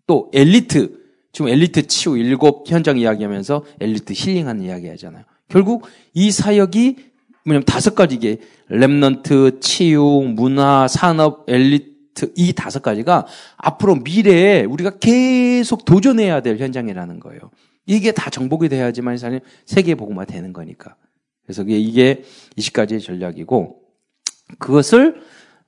[0.07, 1.01] 또 엘리트
[1.33, 5.25] 지금 엘리트 치유 일곱 현장 이야기하면서 엘리트 힐링하는 이야기 하잖아요.
[5.49, 6.97] 결국 이 사역이
[7.45, 8.39] 뭐냐면 다섯 가지 게
[8.71, 10.03] remnant, 치유,
[10.35, 13.27] 문화, 산업, 엘리트 이 다섯 가지가
[13.57, 17.51] 앞으로 미래에 우리가 계속 도전해야 될 현장이라는 거예요.
[17.87, 20.97] 이게 다 정복이 돼야지만 사실 세계 복음화 되는 거니까.
[21.45, 22.23] 그래서 이게
[22.57, 23.82] 20가지의 전략이고
[24.59, 25.23] 그것을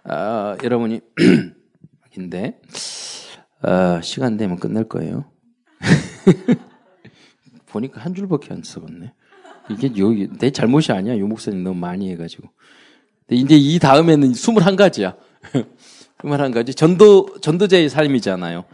[0.04, 1.00] 어, 여러분이
[2.16, 2.60] 인데
[3.62, 5.24] 어, 시간 되면 끝날 거예요.
[7.66, 9.12] 보니까 한 줄밖에 안 써봤네.
[9.70, 11.18] 이게 여기 내 잘못이 아니야.
[11.18, 12.48] 요 목사님 너무 많이 해가지고.
[13.26, 15.16] 근데 이제 이 다음에는 21가지야.
[16.18, 16.76] 21가지.
[16.76, 18.64] 전도, 전도자의 삶이잖아요.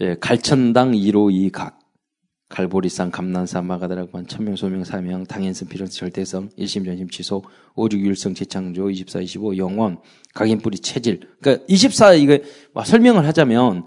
[0.00, 1.74] 예, 갈천당 1호 2각.
[2.52, 7.42] 갈보리산, 감난산, 마가다락반, 천명, 소명, 사명, 당연성, 필요성, 절대성, 일심, 전심, 취소,
[7.74, 9.98] 오죽, 율성, 재창조, 24, 25, 영원,
[10.34, 11.20] 각인 뿌리, 체질.
[11.40, 12.38] 그러니까 24, 이거
[12.84, 13.86] 설명을 하자면,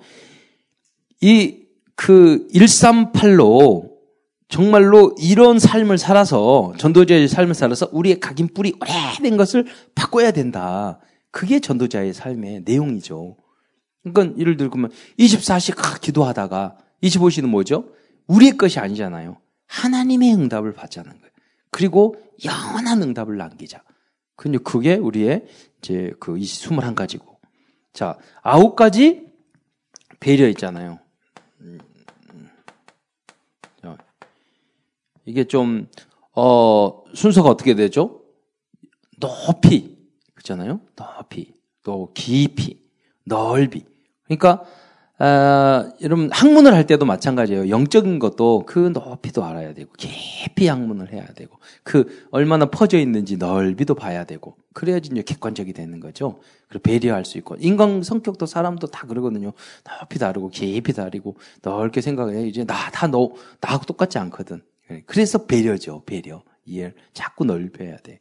[1.21, 1.60] 이,
[1.95, 3.91] 그, 138로
[4.47, 10.99] 정말로 이런 삶을 살아서 전도자의 삶을 살아서 우리의 각인 뿌리 오래된 것을 바꿔야 된다.
[11.32, 13.38] 그게 전도자의 삶의 내용이죠.
[14.04, 17.86] 그러니까 예를 들면 24시 기도하다가 25시는 뭐죠?
[18.27, 19.38] 우리의 것이 아니잖아요.
[19.67, 21.31] 하나님의 응답을 받자는 거예요.
[21.69, 23.83] 그리고 영원한 응답을 남기자.
[24.35, 25.45] 근데 그게 우리의
[25.79, 27.35] 이제 그 21가지고.
[27.93, 29.25] 자, 아홉 가지
[30.19, 30.99] 배려 있잖아요.
[35.25, 35.89] 이게 좀,
[36.33, 38.21] 어, 순서가 어떻게 되죠?
[39.19, 39.97] 높이.
[40.33, 40.81] 그렇잖아요?
[40.95, 41.53] 높이.
[41.83, 42.79] 또 깊이.
[43.23, 43.83] 넓이.
[44.23, 44.63] 그러니까,
[45.17, 47.69] 아, 여러분, 학문을 할 때도 마찬가지예요.
[47.69, 53.95] 영적인 것도 그 높이도 알아야 되고, 깊이 학문을 해야 되고, 그 얼마나 퍼져 있는지 넓이도
[53.95, 56.41] 봐야 되고, 그래야지 이제 객관적이 되는 거죠.
[56.67, 59.54] 그리고 배려할 수 있고, 인간 성격도 사람도 다 그러거든요.
[60.01, 62.47] 높이 다르고, 깊이 다르고, 넓게 생각해.
[62.47, 64.62] 이제 나, 다 너, 나하고 똑같지 않거든.
[64.91, 66.43] 예, 그래서 배려죠, 배려.
[66.65, 68.19] 이해를 자꾸 넓혀야 돼.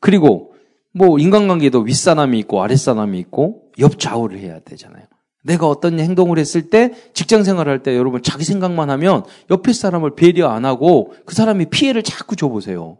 [0.00, 0.54] 그리고
[0.92, 5.04] 뭐 인간관계도 윗사람이 있고 아랫사람이 있고 옆 좌우를 해야 되잖아요.
[5.42, 10.48] 내가 어떤 행동을 했을 때 직장 생활할 때 여러분 자기 생각만 하면 옆에 사람을 배려
[10.48, 12.98] 안 하고 그 사람이 피해를 자꾸 줘보세요.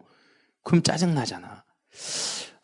[0.63, 1.65] 그럼 짜증 나잖아.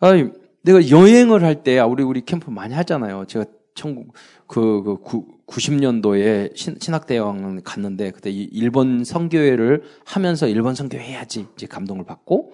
[0.01, 0.31] 아니,
[0.63, 3.25] 내가 여행을 할 때 우리 우리 캠프 많이 하잖아요.
[3.27, 4.15] 제가 천국
[4.47, 11.67] 그, 그 구, 90년도에 신, 학대왕 갔는데 그때 일본 선교회를 하면서 일본 선교회 해야지 이제
[11.67, 12.53] 감동을 받고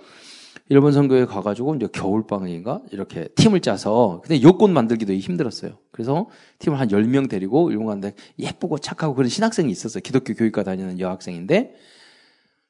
[0.69, 5.79] 일본 선교회 가가지고 이제 겨울방학인가 이렇게 팀을 짜서 근데 여권 만들기도 힘들었어요.
[5.91, 6.29] 그래서
[6.61, 10.01] 팀을 한 10명 데리고 일본 갔는데 예쁘고 착하고 그런 신학생이 있었어요.
[10.03, 11.75] 기독교 교육과 다니는 여학생인데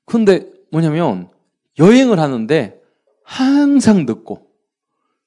[0.05, 1.29] 근데 뭐냐면
[1.79, 2.81] 여행을 하는데
[3.25, 4.47] 항상 늦고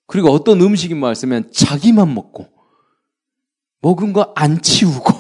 [0.08, 2.48] 그리고 어떤 음식이 맛있으면 자기만 먹고
[3.82, 5.14] 먹은 거 안 치우고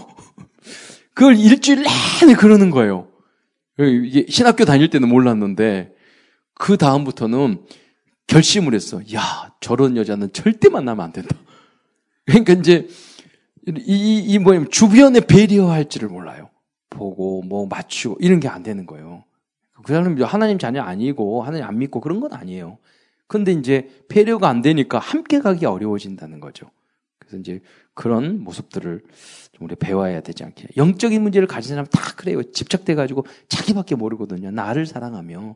[1.13, 1.83] 그걸 일주일
[2.21, 3.07] 내내 그러는 거예요.
[3.79, 5.94] 이게 신학교 다닐 때는 몰랐는데
[6.55, 7.65] 그 다음부터는
[8.27, 8.99] 결심을 했어.
[9.13, 11.35] 야 저런 여자는 절대 만나면 안 된다.
[12.25, 12.87] 그러니까 이제
[13.67, 16.49] 이, 이 뭐냐면 주변에 배려할 줄을 몰라요.
[16.89, 19.23] 보고 뭐 맞추고 이런 게 안 되는 거예요.
[19.83, 22.77] 그 사람은 하나님 자녀 아니고 하나님 안 믿고 그런 건 아니에요.
[23.27, 26.69] 근데 이제 배려가 안 되니까 함께 가기 어려워진다는 거죠.
[27.19, 27.61] 그래서 이제
[27.93, 29.03] 그런 모습들을
[29.51, 30.69] 좀 우리 배워야 되지 않게.
[30.77, 32.43] 영적인 문제를 가진 사람 다 그래요.
[32.43, 34.51] 집착돼가지고 자기밖에 모르거든요.
[34.51, 35.55] 나를 사랑하며.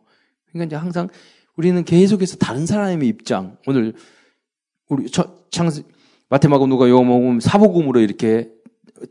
[0.51, 1.09] 그러니까 이제 항상
[1.55, 3.93] 우리는 계속해서 다른 사람의 입장, 오늘
[4.87, 5.69] 우리 창
[6.29, 8.49] 마테마고 누가 요목음 사복음으로 이렇게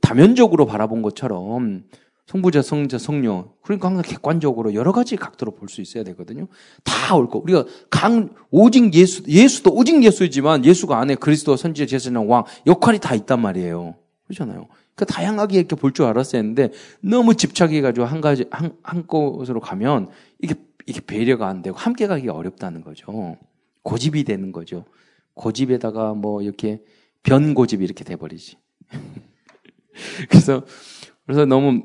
[0.00, 1.84] 다면적으로 바라본 것처럼
[2.26, 3.50] 성부자, 성자, 성령.
[3.62, 6.46] 그러니까 항상 객관적으로 여러 가지 각도로 볼 수 있어야 되거든요.
[6.84, 12.44] 다 옳고 우리가 강 오직 예수 예수도 오직 예수이지만 예수가 안에 그리스도 선지자 제사장 왕
[12.66, 13.94] 역할이 다 있단 말이에요.
[14.26, 14.68] 그렇잖아요.
[14.94, 16.70] 그 다양하게 이렇게 볼 줄 알았어야 했는데
[17.00, 20.08] 너무 집착해 가지고 한 가지 한, 한 곳으로 가면
[20.40, 20.54] 이게
[20.88, 23.36] 이게 배려가 안 되고 함께 가기가 어렵다는 거죠.
[23.82, 24.86] 고집이 되는 거죠.
[25.34, 26.82] 고집에다가 뭐 이렇게
[27.24, 28.56] 변고집이 이렇게 돼 버리지.
[30.30, 30.64] 그래서
[31.26, 31.82] 그래서 너무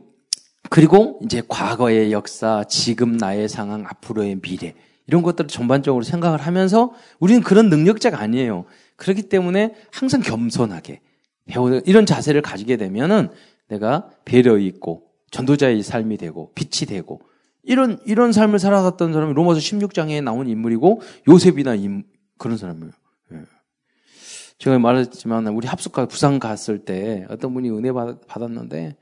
[0.69, 4.73] 그리고 이제 과거의 역사, 지금 나의 상황, 앞으로의 미래
[5.05, 8.63] 이런 것들을 전반적으로 생각을 하면서 우리는 그런 능력자가 아니에요.
[8.95, 11.01] 그렇기 때문에 항상 겸손하게
[11.47, 13.31] 배우는 이런 자세를 가지게 되면은
[13.67, 17.19] 내가 배려 있고 전도자의 삶이 되고 빛이 되고
[17.63, 22.03] 이런 이런 삶을 살아갔던 사람이 로마서 16장에 나온 인물이고 요셉이나 임,
[22.37, 22.91] 그런 사람이에요.
[23.33, 23.37] 예.
[24.57, 28.97] 제가 말했지만 우리 합숙가 부산 갔을 때 어떤 분이 은혜 받, 받았는데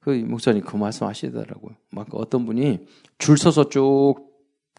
[0.00, 1.74] 그 목사님 그 말씀 하시더라고요.
[1.90, 2.86] 막 어떤 분이
[3.18, 4.26] 줄 서서 쭉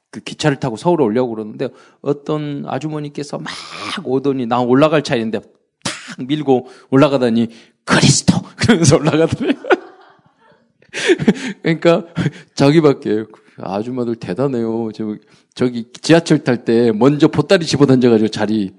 [0.10, 1.70] 그 기차를 타고 서울 오려고 그러는데
[2.02, 3.52] 어떤 아주머니께서 막
[4.06, 5.52] 오더니 나 올라갈 차인데 탁
[6.26, 7.50] 밀고 올라가더니
[7.84, 9.54] 그리스도 그러면서 올라가더니
[11.62, 12.06] 그러니까
[12.56, 13.26] 자기밖에
[13.58, 14.92] 아줌마들 대단해요.
[14.94, 15.16] 저,
[15.54, 18.74] 저기 지하철 탈 때 먼저 보따리 집어 던져가지고 자리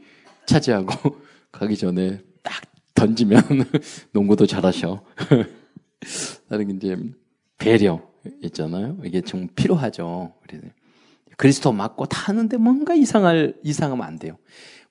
[0.46, 1.16] 차지하고
[1.52, 2.62] 가기 전에 딱
[2.94, 3.42] 던지면
[4.12, 5.02] 농구도 잘하셔.
[6.48, 6.96] 나는 이제
[7.59, 8.00] 배려
[8.42, 8.98] 있잖아요.
[9.04, 10.35] 이게 좀 필요하죠.
[11.37, 14.37] 그리스도 맞고 타는데 뭔가 이상할 이상하면 안 돼요.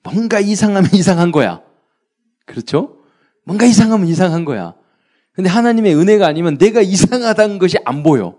[0.02, 1.62] 뭔가 이상하면 이상한 거야.
[2.46, 2.98] 그렇죠?
[3.44, 4.74] 뭔가 이상하면 이상한 거야.
[5.38, 8.36] 근데 하나님의 은혜가 아니면 내가 이상하다는 것이 안 보여.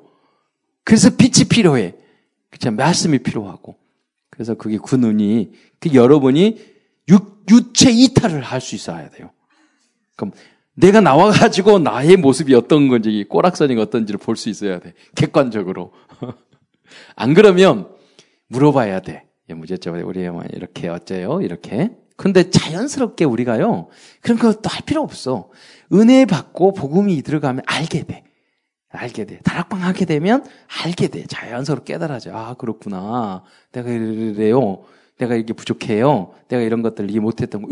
[0.84, 1.96] 그래서 빛이 필요해.
[2.50, 2.72] 그쵸?
[2.72, 3.78] 말씀이 필요하고.
[4.30, 6.58] 그래서 그게 그 눈이, 그 여러분이
[7.08, 9.32] 육, 유체 이탈을 할 수 있어야 돼요.
[10.18, 10.34] 그럼
[10.74, 14.94] 내가 나와가지고 나의 모습이 어떤 건지, 꼬락선이 어떤지를 볼 수 있어야 돼.
[15.16, 15.94] 객관적으로.
[17.16, 17.88] 안 그러면
[18.50, 19.24] 물어봐야 돼.
[19.48, 20.20] 무제점 우리
[20.54, 21.44] 이렇게 어째요?
[21.44, 21.92] 이렇게.
[22.20, 23.88] 근데 자연스럽게 우리가요.
[24.20, 25.50] 그런 것도 할 필요 없어.
[25.94, 28.26] 은혜 받고 복음이 들어가면 알게 돼.
[28.90, 29.40] 알게 돼.
[29.46, 30.44] 다락방 하게 되면
[30.84, 31.24] 알게 돼.
[31.28, 32.36] 자연스럽게 깨달아져.
[32.36, 33.44] 아, 그렇구나.
[33.72, 34.84] 내가 이래요.
[35.18, 36.34] 내가 이게 부족해요.
[36.50, 37.70] 내가 이런 것들을 이해 못했던 거.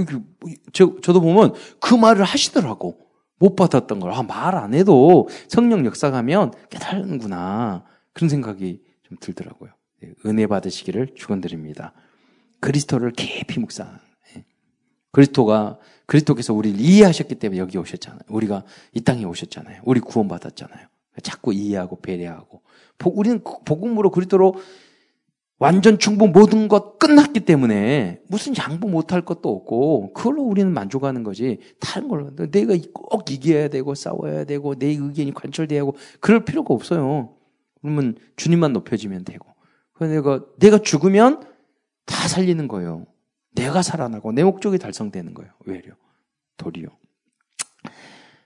[0.71, 2.99] 저, 저도 보면 그 말을 하시더라고.
[3.39, 4.13] 못 받았던 걸.
[4.13, 7.83] 아, 말 안 해도 성령 역사 가면 깨달는구나.
[8.13, 9.71] 그런 생각이 좀 들더라고요.
[10.01, 11.91] 네, 은혜 받으시기를 축원드립니다.
[12.61, 14.06] 그리스도를 깊이 묵상.
[15.17, 15.21] 예.
[15.21, 18.21] 그리스도가 그리스도께서 우리를 이해하셨기 때문에 여기 오셨잖아요.
[18.29, 19.81] 우리가 이 땅에 오셨잖아요.
[19.83, 20.87] 우리 구원받았잖아요.
[21.23, 22.61] 자꾸 이해하고 배려하고.
[23.05, 24.55] 우리는 복음으로 그리스도로
[25.59, 31.57] 완전 충분 모든 것 끝났기 때문에 무슨 양보 못할 것도 없고 그걸로 우리는 만족하는 거지
[31.79, 37.33] 다른 걸로 내가 꼭 이겨야 되고 싸워야 되고 내 의견이 관철돼야 하고 그럴 필요가 없어요.
[37.81, 39.47] 그러면 주님만 높여지면 되고
[39.93, 41.41] 그래서 내가 내가 죽으면
[42.05, 43.07] 다 살리는 거예요.
[43.57, 45.51] 내가 살아나고 내 목적이 달성되는 거예요.
[45.65, 45.93] 외려
[46.57, 46.87] 도리요.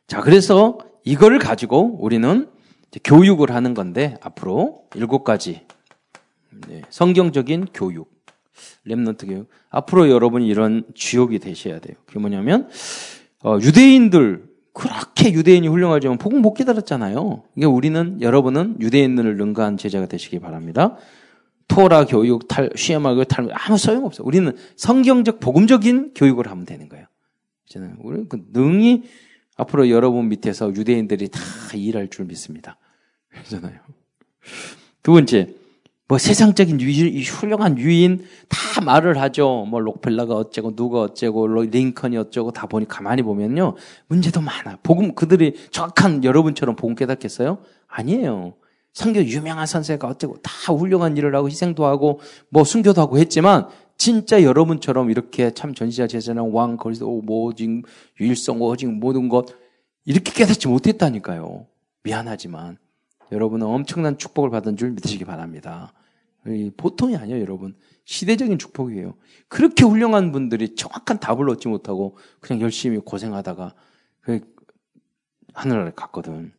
[0.07, 2.49] 자 그래서 이거를 가지고 우리는
[3.03, 5.65] 교육을 하는 건데 앞으로 일곱 가지
[6.67, 8.11] 네, 성경적인 교육,
[8.83, 9.49] 렘넌트 교육.
[9.69, 11.95] 앞으로 여러분이 이런 주역이 되셔야 돼요.
[12.05, 12.69] 그게 뭐냐면
[13.43, 17.43] 어, 유대인들 그렇게 유대인이 훌륭하지만 복음 못 기다렸잖아요.
[17.55, 20.97] 이게 우리는 여러분은 유대인들을 능가한 제자가 되시기 바랍니다.
[21.71, 24.23] 토라 교육, 탈, 시험하고 탈 아무 소용 없어.
[24.25, 27.05] 우리는 성경적 복음적인 교육을 하면 되는 거예요.
[27.69, 29.03] 저는 우리는 그 능히
[29.55, 31.39] 앞으로 여러분 밑에서 유대인들이 다
[31.73, 32.77] 일할 줄 믿습니다.
[33.29, 33.79] 그러잖아요.
[35.01, 35.55] 두 번째,
[36.09, 39.65] 뭐 세상적인 유, 훌륭한 유인 다 말을 하죠.
[39.69, 43.75] 뭐 록펠라가 어쩌고 누가 어쩌고 링컨이 어쩌고 다 보니 가만히 보면요
[44.07, 44.79] 문제도 많아.
[44.83, 47.59] 복음 그들이 정확한 여러분처럼 복음 깨닫겠어요?
[47.87, 48.55] 아니에요.
[48.93, 54.43] 성경 유명한 선생가 어쩌고 다 훌륭한 일을 하고 희생도 하고 뭐 순교도 하고 했지만 진짜
[54.43, 57.83] 여러분처럼 이렇게 참 전시자 제자나 왕 거리도 모징
[58.19, 59.45] 유일성 오직 모든 것
[60.05, 61.67] 이렇게 깨닫지 못했다니까요.
[62.03, 62.77] 미안하지만
[63.31, 65.93] 여러분은 엄청난 축복을 받은 줄 믿으시기 바랍니다.
[66.75, 67.75] 보통이 아니에요, 여러분.
[68.03, 69.13] 시대적인 축복이에요.
[69.47, 73.75] 그렇게 훌륭한 분들이 정확한 답을 얻지 못하고 그냥 열심히 고생하다가
[74.21, 74.41] 그
[75.53, 76.51] 하늘나라에 갔거든.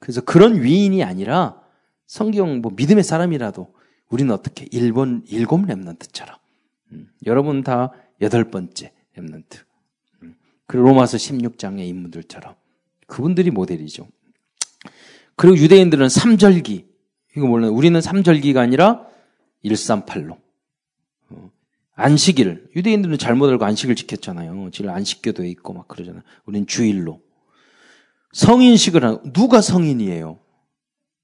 [0.00, 1.61] 그래서 그런 위인이 아니라
[2.12, 3.72] 성경 뭐 믿음의 사람이라도
[4.10, 6.36] 우리는 어떻게 일본 일곱 랩런트처럼
[6.92, 9.64] 음, 여러분 다 여덟 번째 랩런트.
[10.22, 10.34] 음,
[10.66, 12.54] 그리고 로마서 16장의 인물들처럼
[13.06, 14.06] 그분들이 모델이죠.
[15.36, 16.86] 그리고 유대인들은 삼절기
[17.34, 17.72] 이거 몰라요.
[17.72, 19.06] 우리는 삼절기가 아니라
[19.64, 20.38] 138로.
[21.30, 21.50] 어,
[21.94, 22.72] 안식일.
[22.76, 24.68] 유대인들은 잘못 알고 안식을 지켰잖아요.
[24.70, 26.22] 지금 안식교도 있고 막 그러잖아요.
[26.44, 27.22] 우리는 주일로.
[28.32, 30.38] 성인식을 하는, 누가 성인이에요?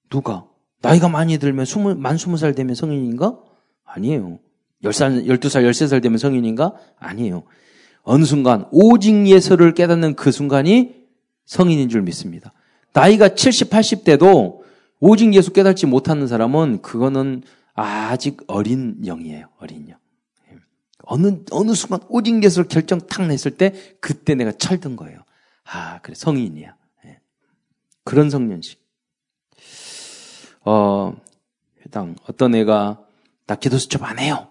[0.08, 0.48] 누가?
[0.80, 3.38] 나이가 많이 들면 스물, 만 스무 살 되면 성인인가?
[3.84, 4.38] 아니에요.
[4.84, 6.74] 열 살, 열두 살, 열세 살 되면 성인인가?
[6.98, 7.44] 아니에요.
[8.02, 10.94] 어느 순간, 오직 예수를 깨닫는 그 순간이
[11.46, 12.52] 성인인 줄 믿습니다.
[12.92, 14.60] 나이가 70, 80대도
[15.00, 17.42] 오직 예수 깨닫지 못하는 사람은 그거는
[17.74, 19.48] 아직 어린 영이에요.
[19.58, 19.98] 어린 영.
[21.02, 25.20] 어느, 어느 순간 오직 예수를 결정 탁 냈을 때 그때 내가 철든 거예요.
[25.64, 26.14] 아, 그래.
[26.14, 26.76] 성인이야.
[27.06, 27.20] 예.
[28.04, 28.87] 그런 성년식.
[30.68, 31.16] 어,
[31.86, 32.14] 해당.
[32.28, 33.02] 어떤 애가
[33.46, 34.48] 나 기도 수첩 안 해요.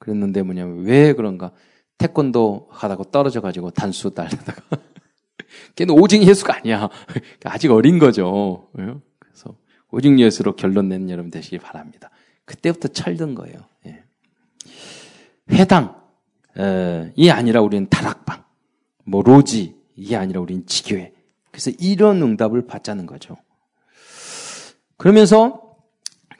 [0.00, 1.52] 그랬는데 뭐냐면 왜 그런가?
[1.96, 4.62] 태권도 하다가 떨어져 가지고 단수 달다가
[5.76, 6.88] 걔는 오직 예수가 아니야.
[7.44, 8.68] 아직 어린 거죠.
[8.80, 8.94] 예?
[9.20, 9.54] 그래서
[9.92, 12.10] 오직 예수로 결론 내는 여러분 되시길 바랍니다.
[12.46, 13.60] 그때부터 철든 거예요.
[13.86, 14.02] 예.
[15.50, 16.00] 회당
[17.14, 18.42] 이 아니라 우리는 다락방,
[19.04, 21.12] 뭐 로지 이게 아니라 우리는 지교회.
[21.52, 23.36] 그래서 이런 응답을 받자는 거죠.
[25.00, 25.62] 그러면서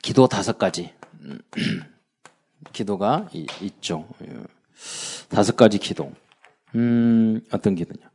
[0.03, 0.93] 기도 다섯 가지
[2.75, 3.27] 기도가
[3.63, 4.07] 있죠.
[5.31, 6.13] 다섯 가지 기도.
[6.75, 8.11] 음, 어떤 기도냐?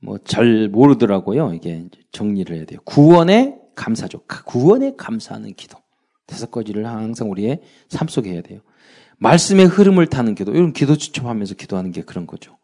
[0.00, 1.54] 뭐 잘 모르더라고요.
[1.54, 2.80] 이게 정리를 해야 돼요.
[2.84, 4.22] 구원에 감사죠.
[4.46, 5.78] 구원에 감사하는 기도.
[6.26, 8.58] 다섯 가지를 항상 우리의 삶 속에 해야 돼요.
[9.18, 10.50] 말씀의 흐름을 타는 기도.
[10.50, 12.58] 이런 기도 추첨하면서 기도하는 게 그런 거죠.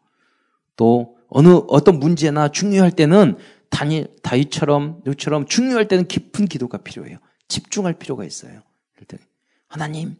[0.75, 3.37] 또 어느 어떤 문제나 중요할 때는
[3.69, 7.17] 다니 다이처럼 요처럼 중요할 때는 깊은 기도가 필요해요.
[7.47, 8.61] 집중할 필요가 있어요.
[9.67, 10.15] 하나님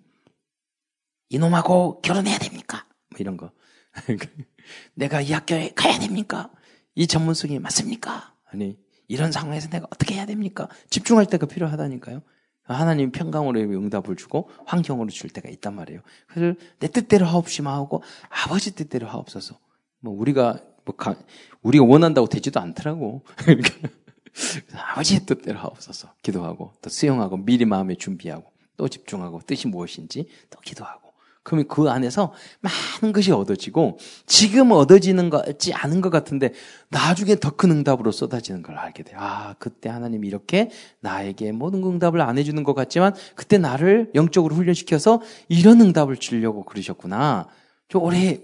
[1.30, 2.86] 이놈하고 결혼해야 됩니까?
[3.10, 3.52] 뭐 이런 거.
[4.94, 6.52] 내가 이 학교에 가야 됩니까?
[6.96, 8.34] 이 전문성이 맞습니까?
[8.46, 8.78] 아니
[9.08, 10.68] 이런 상황에서 내가 어떻게 해야 됩니까?
[10.90, 12.22] 집중할 때가 필요하다니까요.
[12.64, 16.02] 하나님 평강으로 응답을 주고 환경으로 줄 때가 있단 말이에요.
[16.28, 19.60] 그래서 내 뜻대로 하옵시마 하고 아버지 뜻대로 하옵소서.
[20.00, 21.16] 뭐 우리가 뭐 가,
[21.62, 23.24] 우리가 원한다고 되지도 않더라고.
[24.74, 26.14] 아버지의 뜻대로 하옵소서.
[26.22, 28.46] 기도하고 또 수용하고 미리 마음에 준비하고
[28.78, 31.06] 또 집중하고 뜻이 무엇인지 또 기도하고
[31.44, 36.54] 그러면 그 안에서 많은 것이 얻어지고 지금 얻어지는 것 같지 않은 것 같은데
[36.90, 39.18] 나중에 더 큰 응답으로 쏟아지는 걸 알게 돼요.
[39.22, 45.22] 아, 그때 하나님이 이렇게 나에게 모든 응답을 안 해주는 것 같지만 그때 나를 영적으로 훈련시켜서
[45.48, 47.48] 이런 응답을 주려고 그러셨구나.
[47.88, 48.42] 좀 오래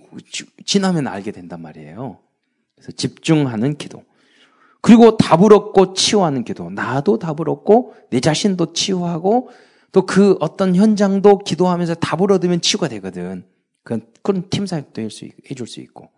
[0.65, 2.19] 지나면 알게 된단 말이에요.
[2.81, 4.03] 그래서 집중하는 기도.
[4.81, 6.71] 그리고 답을 얻고 치유하는 기도.
[6.71, 9.49] 나도 답을 얻고 내 자신도 치유하고
[9.91, 13.43] 또 그 어떤 현장도 기도하면서 답을 얻으면 치유가 되거든.
[13.83, 16.09] 그건, 그런 팀 사역도 해줄 수 있고.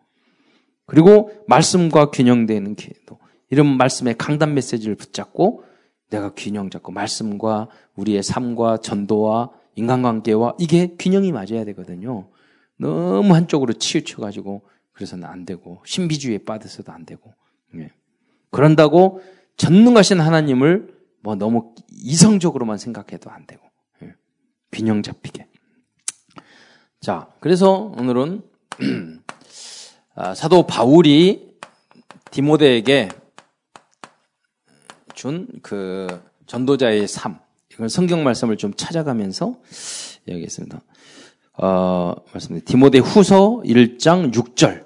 [0.86, 3.18] 그리고 말씀과 균형되는 기도.
[3.50, 5.64] 이런 말씀의 강단 메시지를 붙잡고
[6.10, 12.30] 내가 균형 잡고 말씀과 우리의 삶과 전도와 인간관계와 이게 균형이 맞아야 되거든요.
[12.78, 14.62] 너무 한쪽으로 치우쳐가지고
[14.94, 17.34] 그래서는 안 되고 신비주의에 빠져서도 안 되고
[17.76, 17.92] 예.
[18.52, 19.22] 그런다고
[19.58, 23.64] 전능하신 하나님을 뭐 너무 이성적으로만 생각해도 안 되고
[24.04, 24.14] 예.
[24.72, 25.48] 균형 잡히게.
[27.02, 28.44] 자, 그래서 오늘은
[30.16, 31.58] 아, 사도 바울이
[32.32, 33.10] 디모데에게
[35.16, 36.08] 준 그
[36.46, 37.40] 전도자의 삶
[37.72, 39.56] 이걸 성경 말씀을 좀 찾아가면서
[40.28, 40.82] 얘기했습니다.
[41.58, 44.83] 어, 말씀 디모데 후서 1장 6절.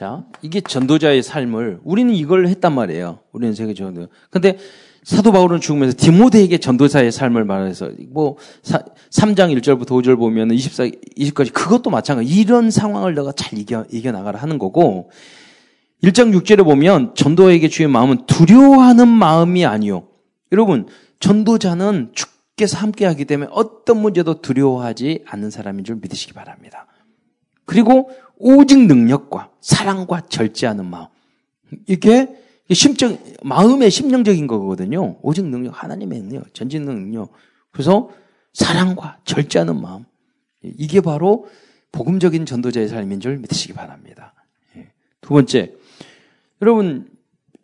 [0.00, 3.18] 자, 이게 전도자의 삶을 우리는 이걸 했단 말이에요.
[3.32, 4.06] 우리는 세계적으로.
[4.30, 4.56] 근데
[5.02, 11.90] 사도 바울은 죽으면서 디모데에게 전도사의 삶을 말해서 뭐 3장 1절부터 5절 보면 24, 20까지 그것도
[11.90, 12.30] 마찬가지.
[12.30, 15.10] 이런 상황을 내가 잘 이겨 이겨 나가라 하는 거고
[16.02, 20.08] 1장 6절에 보면 전도에게 주의 마음은 두려워하는 마음이 아니요.
[20.50, 20.86] 여러분,
[21.18, 26.86] 전도자는 주께서 함께 하기 때문에 어떤 문제도 두려워하지 않는 사람인 줄 믿으시기 바랍니다.
[27.70, 31.06] 그리고 오직 능력과 사랑과 절제하는 마음.
[31.86, 32.26] 이게
[32.68, 35.18] 심적, 마음의 심령적인 거거든요.
[35.22, 37.30] 오직 능력, 하나님의 능력, 전진 능력.
[37.70, 38.10] 그래서
[38.52, 40.04] 사랑과 절제하는 마음.
[40.64, 41.46] 이게 바로
[41.92, 44.34] 복음적인 전도자의 삶인 줄 믿으시기 바랍니다.
[44.76, 44.90] 예.
[45.20, 45.72] 두 번째,
[46.62, 47.08] 여러분,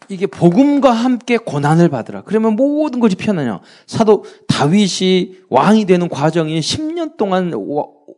[0.08, 2.22] 이게 복음과 함께 고난을 받으라.
[2.22, 3.60] 그러면 모든 것이 편하냐.
[3.86, 7.52] 사도 다윗이 왕이 되는 과정이 10년 동안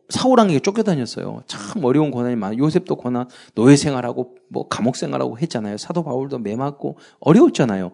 [0.09, 1.43] 사울왕에게 쫓겨다녔어요.
[1.47, 2.57] 참 어려운 고난이 많아.
[2.57, 5.77] 요셉도 고난, 노예 생활하고 뭐 감옥 생활하고 했잖아요.
[5.77, 7.91] 사도 바울도 매 맞고 어려웠잖아요.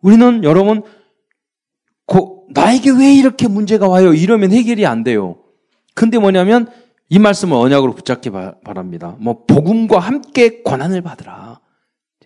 [0.00, 0.82] 우리는 여러분
[2.06, 4.14] 고, 나에게 왜 이렇게 문제가 와요?
[4.14, 5.36] 이러면 해결이 안 돼요.
[5.94, 6.70] 근데 뭐냐면
[7.10, 9.16] 이 말씀을 언약으로 붙잡기 바랍니다.
[9.18, 11.47] 뭐 복음과 함께 고난을 받으라.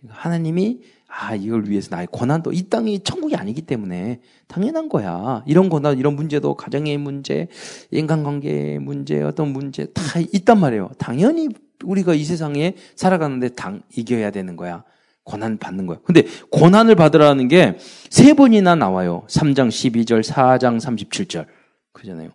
[0.08, 5.42] 하나님이 아, 이걸 위해서 나의 고난도 이 땅이 천국이 아니기 때문에 당연한 거야.
[5.46, 7.48] 이런 고난, 이런 문제도 가정의 문제,
[7.90, 10.90] 인간관계의 문제, 어떤 문제 다 있단 말이에요.
[10.98, 11.50] 당연히
[11.84, 14.84] 우리가 이 세상에 살아가는데 당, 이겨야 되는 거야.
[15.24, 16.00] 고난 받는 거예요.
[16.02, 17.76] 근데 고난을 받으라는 게
[18.10, 19.24] 세 번이나 나와요.
[19.28, 21.46] 3장 12절, 4장 37절.
[21.92, 22.30] 그잖아요.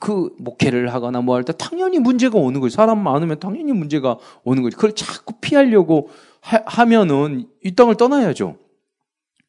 [0.00, 2.70] 그 목회를 하거나 뭐 할 때 당연히 문제가 오는 거예요.
[2.70, 4.76] 사람 많으면 당연히 문제가 오는 거죠.
[4.76, 6.10] 그걸 자꾸 피하려고
[6.46, 8.56] 하, 면은이 땅을 떠나야죠.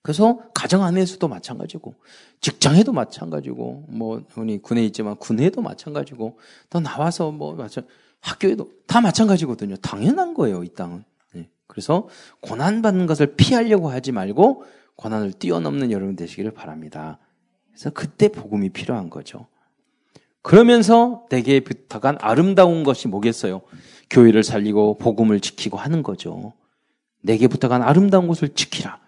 [0.02, 1.96] 그래서 가정 안에서도 마찬가지고
[2.42, 6.40] 직장에도 마찬가지고 뭐 흔히 군에 있지만 군에도 마찬가지고
[6.70, 7.86] 또 나와서 뭐 마찬
[8.22, 9.76] 학교에도 다 마찬가지거든요.
[9.78, 11.04] 당연한 거예요, 이 땅은.
[11.34, 11.50] 네.
[11.68, 12.08] 그래서
[12.42, 14.64] 고난 받는 것을 피하려고 하지 말고
[14.96, 17.20] 고난을 뛰어넘는 여러분 되시기를 바랍니다.
[17.70, 19.46] 그래서 그때 복음이 필요한 거죠.
[20.42, 23.62] 그러면서 내게 부탁한 아름다운 것이 뭐겠어요?
[24.10, 26.54] 교회를 살리고 복음을 지키고 하는 거죠.
[27.22, 29.00] 내게 부탁한 아름다운 것을 지키라.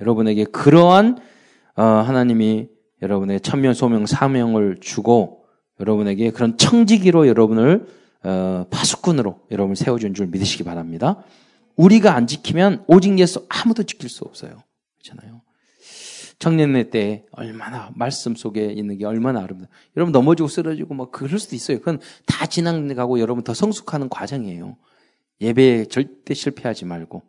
[0.00, 1.18] 여러분에게 그러한
[1.76, 2.68] 어, 하나님이
[3.00, 5.44] 여러분의 천명, 소명, 사명을 주고
[5.80, 7.86] 여러분에게 그런 청지기로 여러분을
[8.24, 11.22] 어, 파수꾼으로 여러분을 세워준 줄 믿으시기 바랍니다.
[11.76, 14.62] 우리가 안 지키면 오직 예수 아무도 지킬 수 없어요.
[15.00, 15.42] 그렇잖아요.
[16.38, 19.68] 청년회 때 얼마나 말씀 속에 있는 게 얼마나 아름다.
[19.96, 21.78] 여러분 넘어지고 쓰러지고 뭐 그럴 수도 있어요.
[21.78, 24.76] 그건 다 지나가고 여러분 더 성숙하는 과정이에요.
[25.40, 27.22] 예배에 절대 실패하지 말고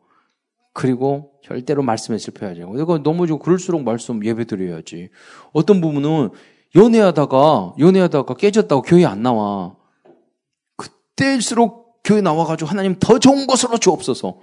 [0.74, 5.10] 그리고 절대로 말씀에 실패하지 말고 이거 넘어지고 그럴수록 말씀 예배 드려야지.
[5.52, 6.30] 어떤 부분은
[6.76, 9.76] 연애하다가 연애하다가 깨졌다고 교회 안 나와.
[10.78, 14.40] 그때일수록 교회 나와가지고 하나님 더 좋은 것으로 주옵소서.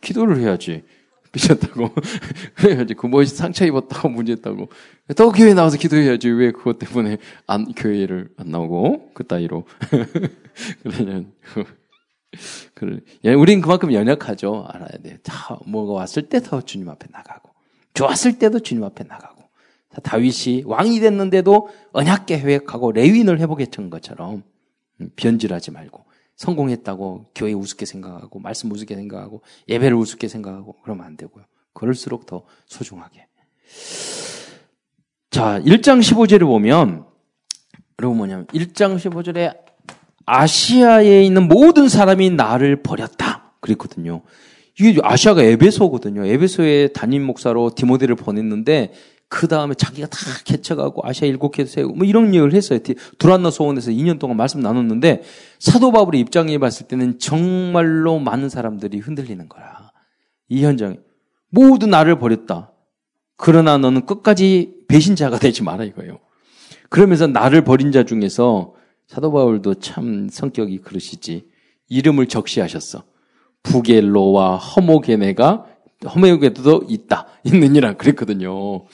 [0.00, 0.84] 기도를 해야지.
[1.32, 1.90] 삐졌다고.
[2.56, 2.94] 그래야지.
[2.94, 4.68] 그뭐 상처 입었다고 문제했다고.
[5.16, 6.28] 또 교회 나와서 기도해야지.
[6.30, 9.64] 왜 그것 때문에 안, 교회를 안 나오고, 그 따위로.
[10.82, 11.32] 그러면,
[12.74, 13.00] 그래.
[13.24, 14.66] 예, 우린 그만큼 연약하죠.
[14.68, 15.18] 알아야 돼.
[15.22, 17.50] 다, 뭐가 왔을 때 더 주님 앞에 나가고,
[17.94, 19.38] 좋았을 때도 주님 앞에 나가고.
[20.02, 24.42] 다윗이 왕이 됐는데도 언약계 회획하고 레윈을 회복했던 것처럼
[25.00, 26.04] 음, 변질하지 말고
[26.36, 31.44] 성공했다고 교회 우습게 생각하고 말씀 우습게 생각하고 예배를 우습게 생각하고 그러면 안 되고요.
[31.72, 33.26] 그럴수록 더 소중하게.
[35.30, 37.06] 자, 1장 15절을 보면
[37.98, 39.67] 여러분 뭐냐면 1장 15절에
[40.28, 43.52] 아시아에 있는 모든 사람이 나를 버렸다.
[43.60, 44.22] 그랬거든요.
[44.78, 46.26] 이게 아시아가 에베소거든요.
[46.26, 48.92] 에베소의 담임 목사로 디모데를 보냈는데
[49.28, 52.78] 그 다음에 자기가 다 개척하고 아시아 일곱 개 세우고 뭐 이런 얘기를 했어요.
[53.18, 55.22] 두란노 소원에서 2년 동안 말씀 나눴는데
[55.58, 59.90] 사도 바울의 입장에 봤을 때는 정말로 많은 사람들이 흔들리는 거야.
[60.48, 60.98] 이 현장에.
[61.50, 62.72] 모두 나를 버렸다.
[63.36, 66.18] 그러나 너는 끝까지 배신자가 되지 마라 이거예요.
[66.90, 68.74] 그러면서 나를 버린 자 중에서
[69.08, 71.48] 사도 바울도 참 성격이 그러시지.
[71.88, 73.04] 이름을 적시하셨어.
[73.62, 75.66] 부겔로와 허모게네가
[76.14, 77.26] 허모게도 있다.
[77.42, 78.84] 있느니라 그랬거든요.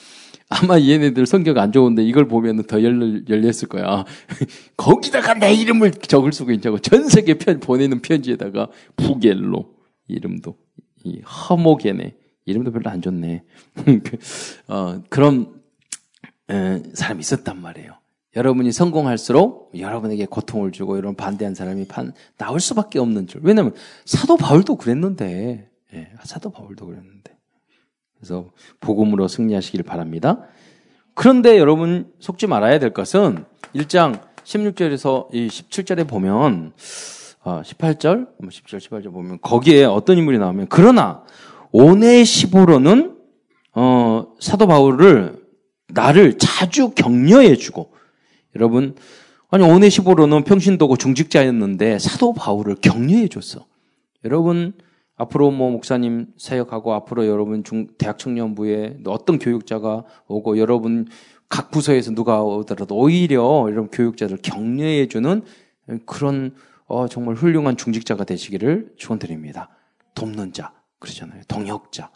[0.47, 4.05] 아마 얘네들 성격 안 좋은데 이걸 보면 더 열, 열렸을 거야.
[4.77, 6.79] 거기다가 내 이름을 적을 수가 있냐고.
[6.79, 9.73] 전 세계 편, 보내는 편지에다가 부겔로
[10.07, 10.55] 이름도,
[11.03, 12.15] 이 허모게네.
[12.45, 13.43] 이름도 별로 안 좋네.
[13.83, 14.17] 그,
[14.67, 15.61] 어, 그런,
[16.49, 17.97] 에, 사람이 있었단 말이에요.
[18.35, 23.41] 여러분이 성공할수록 여러분에게 고통을 주고 이런 반대한 사람이 판, 나올 수밖에 없는 줄.
[23.43, 23.73] 왜냐면
[24.03, 27.35] 사도 바울도 그랬는데, 예, 사도 바울도 그랬는데.
[28.17, 30.41] 그래서 복음으로 승리하시길 바랍니다.
[31.13, 36.73] 그런데 여러분 속지 말아야 될 것은 1장 16절에서 17절에 보면
[37.43, 41.23] 18절, 17절, 18절 보면 거기에 어떤 인물이 나오면 그러나
[41.71, 43.15] 오네 시보로는
[43.73, 45.43] 어, 사도 바울을
[45.89, 47.94] 나를 자주 격려해 주고
[48.55, 48.95] 여러분
[49.49, 53.65] 아니 오네시보로는 평신도고 중직자였는데 사도 바울을 격려해 줬어.
[54.23, 54.73] 여러분
[55.17, 61.07] 앞으로 뭐 목사님 사역하고 앞으로 여러분 중 대학 청년부에 어떤 교육자가 오고 여러분
[61.47, 65.43] 각 부서에서 누가 오더라도 오히려 여러분 교육자들 격려해 주는
[66.05, 66.55] 그런
[66.87, 69.69] 어 정말 훌륭한 중직자가 되시기를 축원드립니다.
[70.15, 71.41] 돕는 자 그러잖아요.
[71.47, 72.11] 동역자.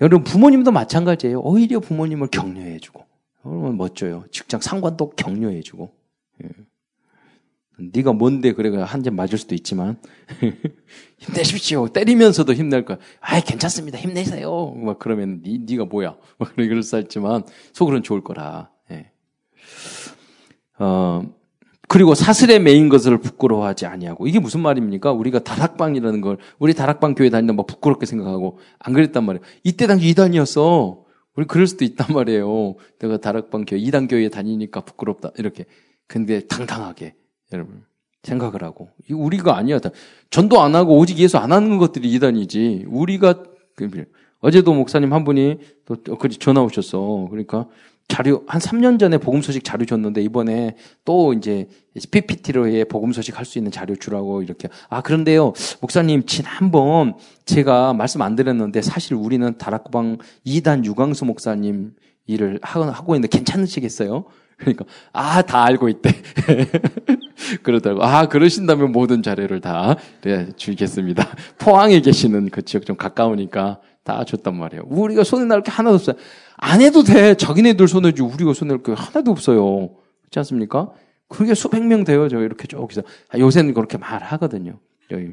[0.00, 1.40] 여러분 부모님도 마찬가지예요.
[1.40, 3.04] 오히려 부모님을 격려해 주고.
[3.46, 4.24] 여러분 멋져요.
[4.30, 5.92] 직장 상관도 격려해 주고.
[6.42, 6.48] 예.
[7.78, 9.98] 네가 뭔데 그래 한 잔 맞을 수도 있지만
[11.18, 11.88] 힘내십시오.
[11.88, 12.98] 때리면서도 힘낼 거야.
[13.20, 13.98] 아이 괜찮습니다.
[13.98, 14.70] 힘내세요.
[14.76, 16.16] 막 그러면 네 네가 뭐야?
[16.38, 17.42] 막 그럴 수 있지만
[17.72, 18.70] 속으로는 좋을 거라.
[18.92, 19.10] 예.
[20.78, 21.22] 어
[21.88, 25.12] 그리고 사슬에 매인 것을 부끄러워하지 아니하고 이게 무슨 말입니까?
[25.12, 29.44] 우리가 다락방이라는 걸 우리 다락방 교회 다니는 뭐 부끄럽게 생각하고 안 그랬단 말이에요.
[29.64, 31.03] 이때 당시 이단이었어.
[31.36, 32.76] 우리 그럴 수도 있단 말이에요.
[32.98, 35.64] 내가 다락방 교회 이단 교회에 다니니까 부끄럽다 이렇게.
[36.06, 37.14] 근데 당당하게
[37.52, 37.84] 여러분
[38.22, 39.78] 생각을 하고 우리가 아니야.
[40.30, 42.86] 전도 안 하고 오직 예수 안 하는 것들이 이단이지.
[42.88, 43.42] 우리가
[43.74, 44.04] 그
[44.40, 47.28] 어제도 목사님 한 분이 또 그리 전화 오셨어.
[47.30, 47.66] 그러니까
[48.08, 51.66] 자료 한 3년 전에 복음 소식 자료 줬는데 이번에 또 이제
[52.10, 54.68] PPT로의 복음 소식 할 수 있는 자료 주라고 이렇게.
[54.88, 55.52] 아 그런데요.
[55.80, 57.14] 목사님 지난번
[57.46, 61.92] 제가 말씀 안 드렸는데 사실 우리는 다락방 2단 유광수 목사님
[62.26, 64.24] 일을 하고 있는데 괜찮으시겠어요?
[64.58, 66.10] 그러니까 아 다 알고 있대.
[67.62, 68.02] 그러더라고.
[68.04, 71.26] 아 그러신다면 모든 자료를 다 네, 주겠습니다.
[71.58, 74.84] 포항에 계시는 그 지역 좀 가까우니까 다 줬단 말이에요.
[74.86, 76.16] 우리가 손에 날게 하나도 없어요.
[76.56, 77.34] 안 해도 돼.
[77.34, 79.90] 자기네들 주 우리가 손에 게 하나도 없어요.
[80.22, 80.90] 그렇지 않습니까?
[81.28, 82.28] 그게 수백 명 돼요.
[82.28, 83.02] 저 이렇게 쭉기서.
[83.36, 84.78] 요새는 그렇게 말하거든요.
[85.10, 85.32] 여기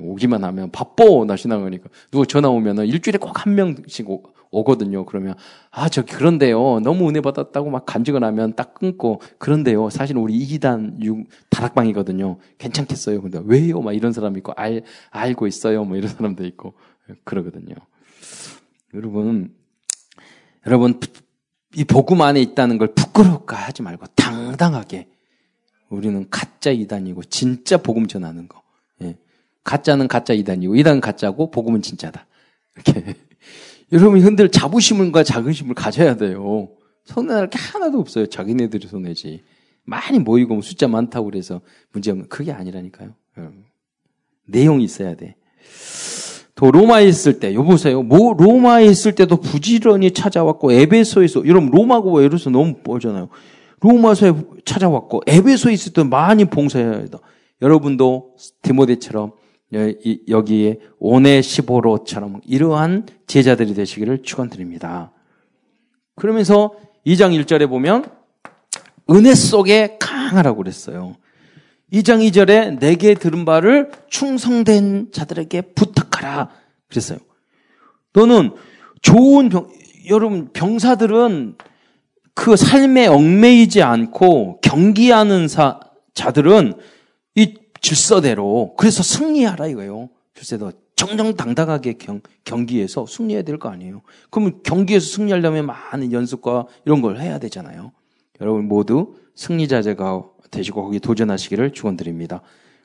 [0.00, 1.88] 오기만 하면 바빠 나 신앙하니까.
[2.10, 4.08] 누가 전화 오면은 일주일에 꼭 한 명씩
[4.50, 5.34] 오, 거든요 그러면.
[5.70, 6.80] 아 저 그런데요.
[6.80, 9.20] 너무 은혜 받았다고 막 간직을 하면 딱 끊고.
[9.38, 9.90] 그런데요.
[9.90, 12.38] 사실 우리 이기단 육 다락방이거든요.
[12.58, 13.20] 괜찮겠어요?
[13.20, 13.82] 근데 왜요?
[13.82, 15.84] 막 이런 사람 있고 알 알고 있어요?
[15.84, 16.74] 뭐 이런 사람도 있고.
[17.24, 17.74] 그러거든요
[18.96, 19.54] 여러분
[20.66, 20.98] 여러분,
[21.76, 25.08] 이 복음 안에 있다는 걸 부끄럽게 하지 말고 당당하게
[25.88, 28.62] 우리는 가짜 이단이고 진짜 복음 전하는 거.
[29.02, 29.16] 예.
[29.62, 32.26] 가짜는 가짜 이단이고 이단은 가짜고 복음은 진짜다.
[32.74, 33.14] 이렇게
[33.92, 36.68] 여러분 흔들 자부심과 자긍심을 가져야 돼요.
[37.04, 38.26] 손해날 게 하나도 없어요.
[38.26, 39.44] 자기네들이 손해지.
[39.84, 41.60] 많이 모이고 뭐 숫자 많다고 그래서
[41.92, 43.14] 문제 없는 그게 아니라니까요.
[44.46, 45.36] 내용이 있어야 돼.
[46.56, 48.02] 또 로마에 있을 때, 요 보세요.
[48.02, 53.28] 뭐, 로마에 있을 때도 부지런히 찾아왔고, 에베소에서, 여러분, 로마고 에베소 너무 뻔잖아요.
[53.80, 54.32] 로마서에
[54.64, 57.18] 찾아왔고, 에베소에 있을 때 많이 봉사해야 한다.
[57.62, 59.32] 여러분도 디모데처럼,
[60.28, 65.12] 여기에 오네 시보로처럼 이러한 제자들이 되시기를 축원드립니다.
[66.14, 66.72] 그러면서
[67.06, 68.04] 2장 1절에 보면
[69.10, 71.16] 은혜 속에 강하라고 그랬어요.
[71.92, 76.50] 2장 2절에 내게 들은 바를 충성된 자들에게 부탁 하라.
[76.88, 77.18] 그랬어요.
[78.12, 78.52] 너는
[79.02, 79.68] 좋은 병,
[80.08, 81.56] 여러분, 병사들은
[82.34, 85.80] 그 삶에 얽매이지 않고 경기하는 사,
[86.14, 86.74] 자들은
[87.34, 90.08] 이 질서대로 그래서 승리하라 이거예요.
[90.34, 94.02] 글쎄도 정정당당하게 경, 경기에서 승리해야 될 거 아니에요.
[94.30, 97.92] 그러면 경기에서 승리하려면 많은 연습과 이런 걸 해야 되잖아요.
[98.40, 102.42] 여러분 모두 승리자제가 되시고 거기 도전하시기를 축원드립니다.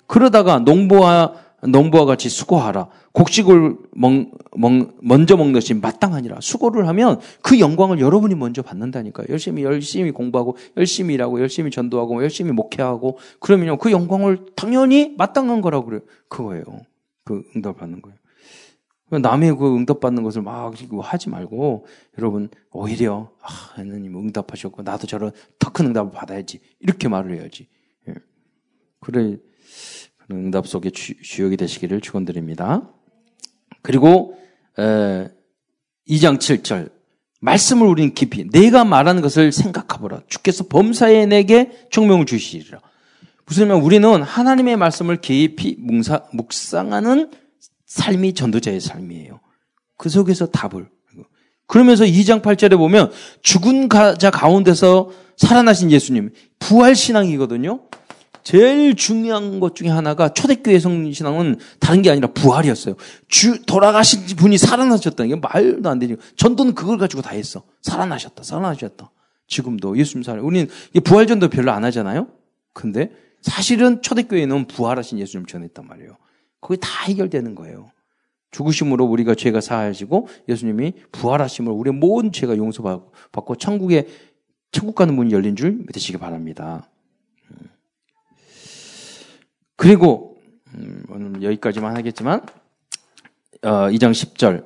[0.07, 1.33] 그러다가 농부와
[1.67, 2.89] 농부와 같이 수고하라.
[3.13, 4.11] 곡식을 먹,
[4.55, 6.37] 먹, 먼저 먹는 것이 마땅하니라.
[6.41, 9.27] 수고를 하면 그 영광을 여러분이 먼저 받는다니까요.
[9.29, 15.85] 열심히 열심히 공부하고 열심히 일하고 열심히 전도하고 열심히 목회하고 그러면요 그 영광을 당연히 마땅한 거라고
[15.85, 16.01] 그래요.
[16.29, 16.63] 그거예요.
[17.23, 18.17] 그 응답 받는 거예요.
[19.11, 21.85] 남의 그 응답 받는 것을 막 하지 말고
[22.17, 27.67] 여러분 오히려 아, 하나님 응답하셨고 나도 저런 더 큰 응답을 받아야지 이렇게 말을 해야지.
[28.09, 28.13] 예.
[28.99, 29.37] 그래
[30.31, 31.13] 응답 속에 주,
[31.43, 32.89] 역이 되시기를 축원드립니다.
[33.81, 34.37] 그리고
[34.79, 35.27] 에,
[36.07, 36.91] 2장 7절
[37.41, 40.21] 말씀을 우리는 깊이 내가 말하는 것을 생각하보라.
[40.27, 42.79] 주께서 범사에 내게 총명을 주시리라.
[43.45, 47.31] 무슨 말 우리는 하나님의 말씀을 깊이 묵사, 묵상하는
[47.85, 49.39] 삶이 전도자의 삶이에요.
[49.97, 50.87] 그 속에서 답을.
[51.67, 53.11] 그러면서 2장 8절에 보면
[53.41, 57.81] 죽은 자 가운데서 살아나신 예수님, 부활신앙이거든요.
[58.43, 62.95] 제일 중요한 것 중에 하나가 초대교회 성신앙은 다른 게 아니라 부활이었어요.
[63.27, 66.15] 주, 돌아가신 분이 살아나셨다는 게 말도 안 되죠.
[66.35, 67.63] 전도는 그걸 가지고 다 했어.
[67.81, 69.11] 살아나셨다, 살아나셨다.
[69.47, 70.41] 지금도 예수님 살아.
[70.41, 70.67] 우리는
[71.03, 72.27] 부활전도 별로 안 하잖아요.
[72.73, 73.11] 근데
[73.41, 76.17] 사실은 초대교회는 부활하신 예수님 전했단 말이에요.
[76.61, 77.91] 거기 다 해결되는 거예요.
[78.51, 84.07] 죽으심으로 우리가 죄가 사하시고 예수님이 부활하심으로 우리의 모든 죄가 용서받고 천국에
[84.71, 86.90] 천국 가는 문이 열린 줄 믿으시기 바랍니다.
[89.81, 89.87] 음.
[89.87, 90.37] 그리고
[90.75, 92.41] 음, 오늘 여기까지만 하겠지만
[93.63, 94.65] 어, 2장 10절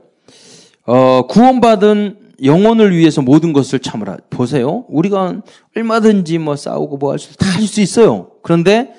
[0.88, 4.18] 어, 구원받은 영혼을 위해서 모든 것을 참으라.
[4.30, 4.86] 보세요.
[4.90, 5.42] 우리가
[5.76, 8.32] 얼마든지 뭐 싸우고 뭐 할 수 다 할 수 있어요.
[8.44, 8.94] 그런데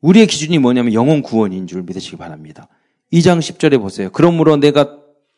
[0.00, 2.66] 우리의 기준이 뭐냐면 영혼 구원인 줄 믿으시기 바랍니다.
[3.12, 4.10] 2장 10절에 보세요.
[4.12, 4.96] 그러므로 내가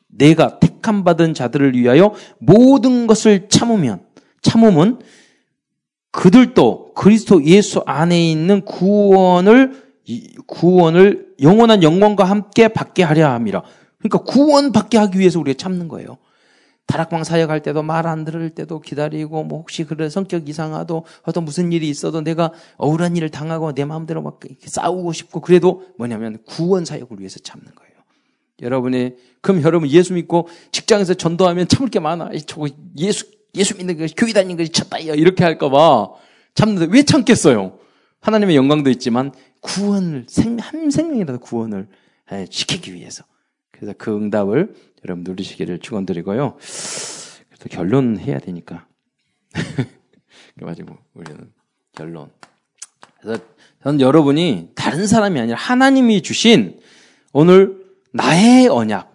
[0.09, 4.01] 내가 택함 받은 자들을 위하여 모든 것을 참으면
[4.43, 5.01] 참음은
[6.11, 9.91] 그들도 그리스도 예수 안에 있는 구원을
[10.46, 13.62] 구원을 영원한 영광과 함께 받게 하려 함이라.
[13.98, 16.18] 그러니까 구원 받게 하기 위해서 우리가 참는 거예요.
[16.86, 21.72] 다락방 사역할 때도 말 안 들을 때도 기다리고 뭐 혹시 그런 성격 이상하도 어떤 무슨
[21.72, 27.18] 일이 있어도 내가 억울한 일을 당하고 내 마음대로 막 싸우고 싶고 그래도 뭐냐면 구원 사역을
[27.20, 27.92] 위해서 참는 거예요.
[28.60, 32.30] 여러분이 그럼 여러분 예수 믿고 직장에서 전도하면 참을 게 많아.
[32.46, 32.66] 저거
[32.98, 36.08] 예수 예수 믿는 거 교회 다니는 것이 쳤다 이렇게 할까 봐
[36.54, 37.78] 참는데 왜 참겠어요?
[38.22, 41.88] 하나님의 영광도 있지만 구원을 생, 한 생명이라도 구원을
[42.48, 43.24] 시키기 위해서
[43.70, 46.56] 그래서 그 응답을 여러분 누리시기를 축원드리고요.
[47.48, 48.86] 그래도 결론 해야 되니까
[50.54, 51.52] 그래가지고 우리는
[51.92, 52.30] 결론.
[53.20, 53.42] 그래서
[53.82, 56.80] 저는 여러분이 다른 사람이 아니라 하나님이 주신
[57.32, 59.11] 오늘 나의 언약.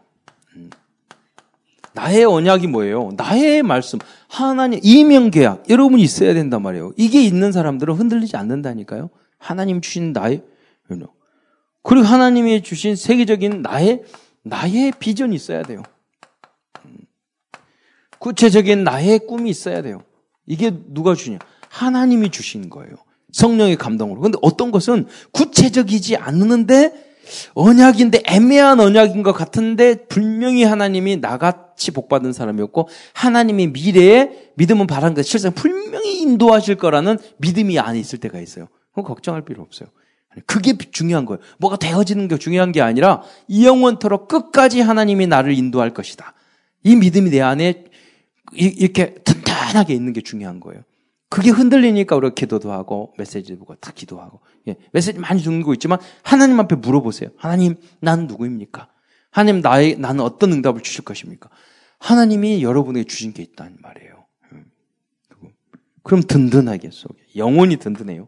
[1.98, 2.02] 음.
[2.02, 3.12] 나의 언약이 뭐예요?
[3.18, 4.00] 나의 말씀.
[4.28, 5.70] 하나님, 이명계약.
[5.70, 6.94] 여러분이 있어야 된단 말이에요.
[6.96, 9.10] 이게 있는 사람들은 흔들리지 않는다니까요.
[9.40, 10.44] 하나님 주신 나의
[10.90, 11.12] 언약.
[11.84, 14.04] 그리고 하나님이 주신 세계적인 나의,
[14.44, 15.84] 나의 비전이 있어야 돼요.
[16.86, 16.98] 음.
[18.20, 20.02] 구체적인 나의 꿈이 있어야 돼요.
[20.46, 21.40] 이게 누가 주냐?
[21.70, 22.96] 하나님이 주신 거예요.
[23.32, 24.22] 성령의 감동으로.
[24.22, 27.07] 근데 어떤 것은 구체적이지 않는데
[27.54, 35.26] 언약인데 애매한 언약인 것 같은데 분명히 하나님이 나같이 복받은 사람이었고 하나님이 미래에 믿음은 바란 것
[35.26, 38.68] 실상 분명히 인도하실 거라는 믿음이 안에 있을 때가 있어요.
[38.90, 39.90] 그건 걱정할 필요 없어요.
[40.46, 41.40] 그게 중요한 거예요.
[41.58, 46.34] 뭐가 되어지는 게 중요한 게 아니라 이 영원토록 끝까지 하나님이 나를 인도할 것이다.
[46.84, 47.86] 이 믿음이 내 안에
[48.54, 50.84] 이렇게 튼튼하게 있는 게 중요한 거예요.
[51.30, 56.60] 그게 흔들리니까 우리가 기도도 하고 메시지 보고 다 기도하고 예, 메시지 많이 듣고 있지만 하나님
[56.60, 57.30] 앞에 물어보세요.
[57.38, 58.88] 하나님, 난 누구입니까?
[59.32, 61.50] 하나님, 나의 나는 어떤 응답을 주실 것입니까?
[62.00, 64.26] 하나님이 여러분에게 주신 게 있다는 말이에요.
[64.54, 64.66] 음,
[66.04, 66.22] 그럼
[66.92, 68.28] 속에 영원히 든든해요.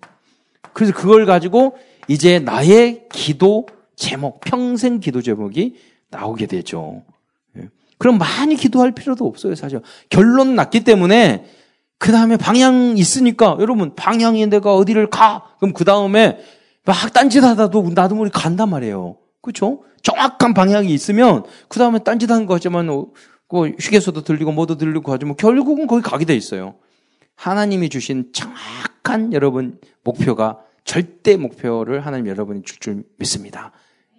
[0.74, 1.78] 그래서 그걸 가지고
[2.08, 5.76] 이제 나의 기도 제목, 평생 기도 제목이
[6.10, 7.04] 나오게 되죠.
[7.58, 7.70] 예.
[7.97, 9.82] 그럼 많이 기도할 필요도 없어요, 사실.
[10.10, 11.45] 결론 났기 때문에
[12.00, 16.39] 그 다음에 방향 있으니까 여러분 방향이 내가 어디를 가 그럼 그 다음에
[16.86, 19.18] 막 딴짓하다도 나도 모르게 간단 말이에요.
[19.41, 19.84] 그렇죠?
[20.02, 23.08] 정확한 방향이 있으면 그 다음에 딴짓하는 거 하지만 어,
[23.50, 26.76] 그 휴게소도 들리고 뭐도 들리고 하지만 결국은 거기 가게 돼 있어요.
[27.36, 33.72] 하나님이 주신 정확한 여러분 목표가 절대 목표를 하나님 여러분이 줄 줄 믿습니다.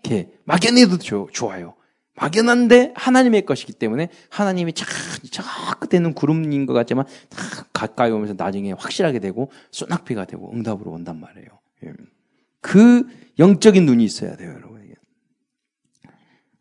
[0.03, 0.99] 이렇게 막연해도
[1.33, 1.75] 좋아요.
[2.17, 4.85] 막연한데 하나님의 것이기 때문에 하나님이 저,
[5.31, 5.43] 저
[5.79, 11.49] 끝에는 구름인 것 같지만 다 가까이 오면서 나중에 확실하게 되고 소낙비가 되고 응답으로 온단 말이에요.
[11.85, 11.93] 예.
[12.61, 13.07] 그
[13.39, 14.71] 영적인 눈이 있어야 돼요, 여러분.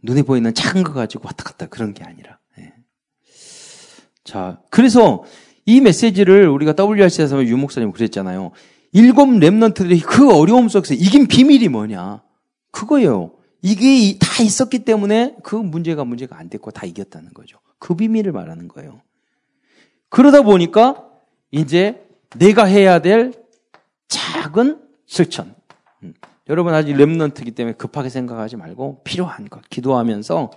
[0.01, 2.39] 눈에 보이는 작은 거 가지고 왔다 갔다 그런 게 아니라.
[2.59, 2.73] 예.
[4.23, 5.23] 자, 그래서
[5.65, 8.51] 이 메시지를 우리가 WRC에서 유 목사님 그랬잖아요.
[8.91, 12.23] 일곱 랩런트들이 그 어려움 속에서 이긴 비밀이 뭐냐?
[12.71, 13.33] 그거예요.
[13.61, 17.59] 이게 다 있었기 때문에 그 문제가 문제가 안 됐고 다 이겼다는 거죠.
[17.77, 19.01] 그 비밀을 말하는 거예요.
[20.09, 21.05] 그러다 보니까
[21.51, 22.05] 이제
[22.37, 23.33] 내가 해야 될
[24.07, 25.55] 작은 실천.
[26.03, 26.13] 음.
[26.49, 30.51] 여러분 아직 랩런트기 때문에 급하게 생각하지 말고 필요한 것 기도하면서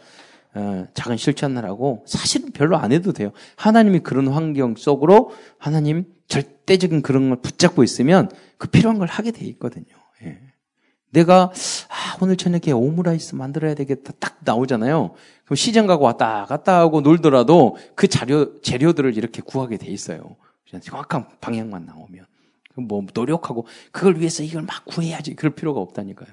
[0.54, 3.32] 어, 작은 실천을 하고 사실은 별로 안 해도 돼요.
[3.56, 9.44] 하나님이 그런 환경 속으로 하나님 절대적인 그런 걸 붙잡고 있으면 그 필요한 걸 하게 돼
[9.46, 9.86] 있거든요.
[10.24, 10.40] 예.
[11.12, 11.52] 내가
[11.88, 15.14] 아, 오늘 저녁에 오므라이스 만들어야 되겠다 딱 나오잖아요.
[15.44, 20.36] 그럼 시장 가고 왔다 갔다 하고 놀더라도 그 자료 재료들을 이렇게 구하게 돼 있어요.
[20.80, 22.24] 정확한 방향만 나오면
[22.76, 26.30] 뭐 노력하고 그걸 위해서 이걸 막 구해야지 그럴 필요가 없다니까요.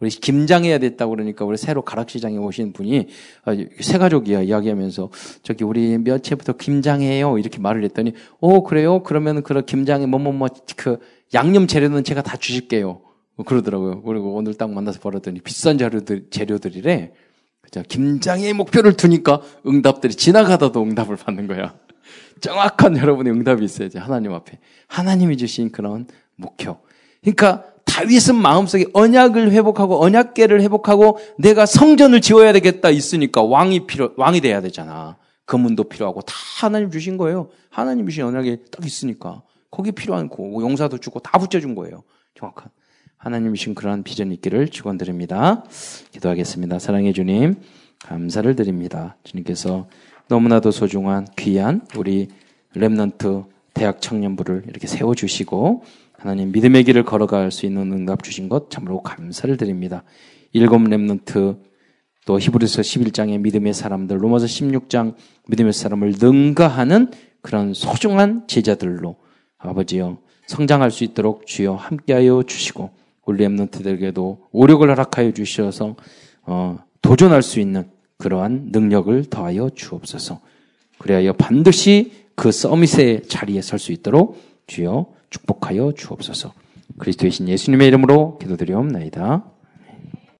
[0.00, 3.08] 우리 김장해야 됐다고 그러니까 우리 새로 가락시장에 오신 분이
[3.44, 5.10] 아, 새 가족이야 이야기하면서
[5.42, 10.48] 저기 우리 몇 해부터 김장해요 이렇게 말을 했더니 오 어, 그래요 그러면 그 김장에 뭐뭐뭐
[10.76, 10.98] 그
[11.34, 13.13] 양념 재료는 제가 다 주실게요.
[13.36, 14.02] 뭐 그러더라고요.
[14.02, 17.12] 그리고 오늘 딱 만나서 벌었더니 비싼 재료들, 재료들이래.
[17.60, 17.82] 그죠?
[17.88, 21.74] 김장의 목표를 두니까 응답들이 지나가다도 응답을 받는 거야.
[22.40, 23.98] 정확한 여러분의 응답이 있어야지.
[23.98, 24.58] 하나님 앞에.
[24.86, 26.06] 하나님이 주신 그런
[26.36, 26.78] 목표.
[27.22, 34.40] 그러니까 다윗은 마음속에 언약을 회복하고 언약계를 회복하고 내가 성전을 지어야 되겠다 있으니까 왕이 필요, 왕이
[34.40, 35.16] 돼야 되잖아.
[35.46, 37.48] 금문도 필요하고 다 하나님 주신 거예요.
[37.70, 39.42] 하나님 주신 언약이 딱 있으니까.
[39.70, 42.04] 거기 필요한 거, 용사도 주고 다 붙여준 거예요.
[42.34, 42.68] 정확한.
[43.24, 45.64] 하나님 이신 그러한 비전이 있기를 축원드립니다.
[46.10, 46.78] 기도하겠습니다.
[46.78, 47.54] 사랑해 주님
[48.00, 49.16] 감사를 드립니다.
[49.24, 49.88] 주님께서
[50.28, 52.28] 너무나도 소중한 귀한 우리
[52.74, 58.68] 렘넌트 대학 청년부를 이렇게 세워 주시고 하나님 믿음의 길을 걸어갈 수 있는 응답 주신 것
[58.68, 60.04] 참으로 감사를 드립니다.
[60.52, 61.56] 일곱 렘넌트
[62.26, 65.14] 또 히브리서 11장의 믿음의 사람들, 로마서 16장
[65.48, 67.10] 믿음의 사람을 능가하는
[67.40, 69.16] 그런 소중한 제자들로
[69.56, 75.96] 아버지여 성장할 수 있도록 주여 함께하여 주시고 우리 랩런트들에게도 오력을 허락하여 주셔서
[76.42, 77.84] 어, 도전할 수 있는
[78.18, 80.40] 그러한 능력을 더하여 주옵소서.
[80.98, 86.52] 그래야 반드시 그 서밋의 자리에 설 수 있도록 주여 축복하여 주옵소서.
[86.98, 89.44] 그리스도의 신 예수님의 이름으로 기도드리옵나이다.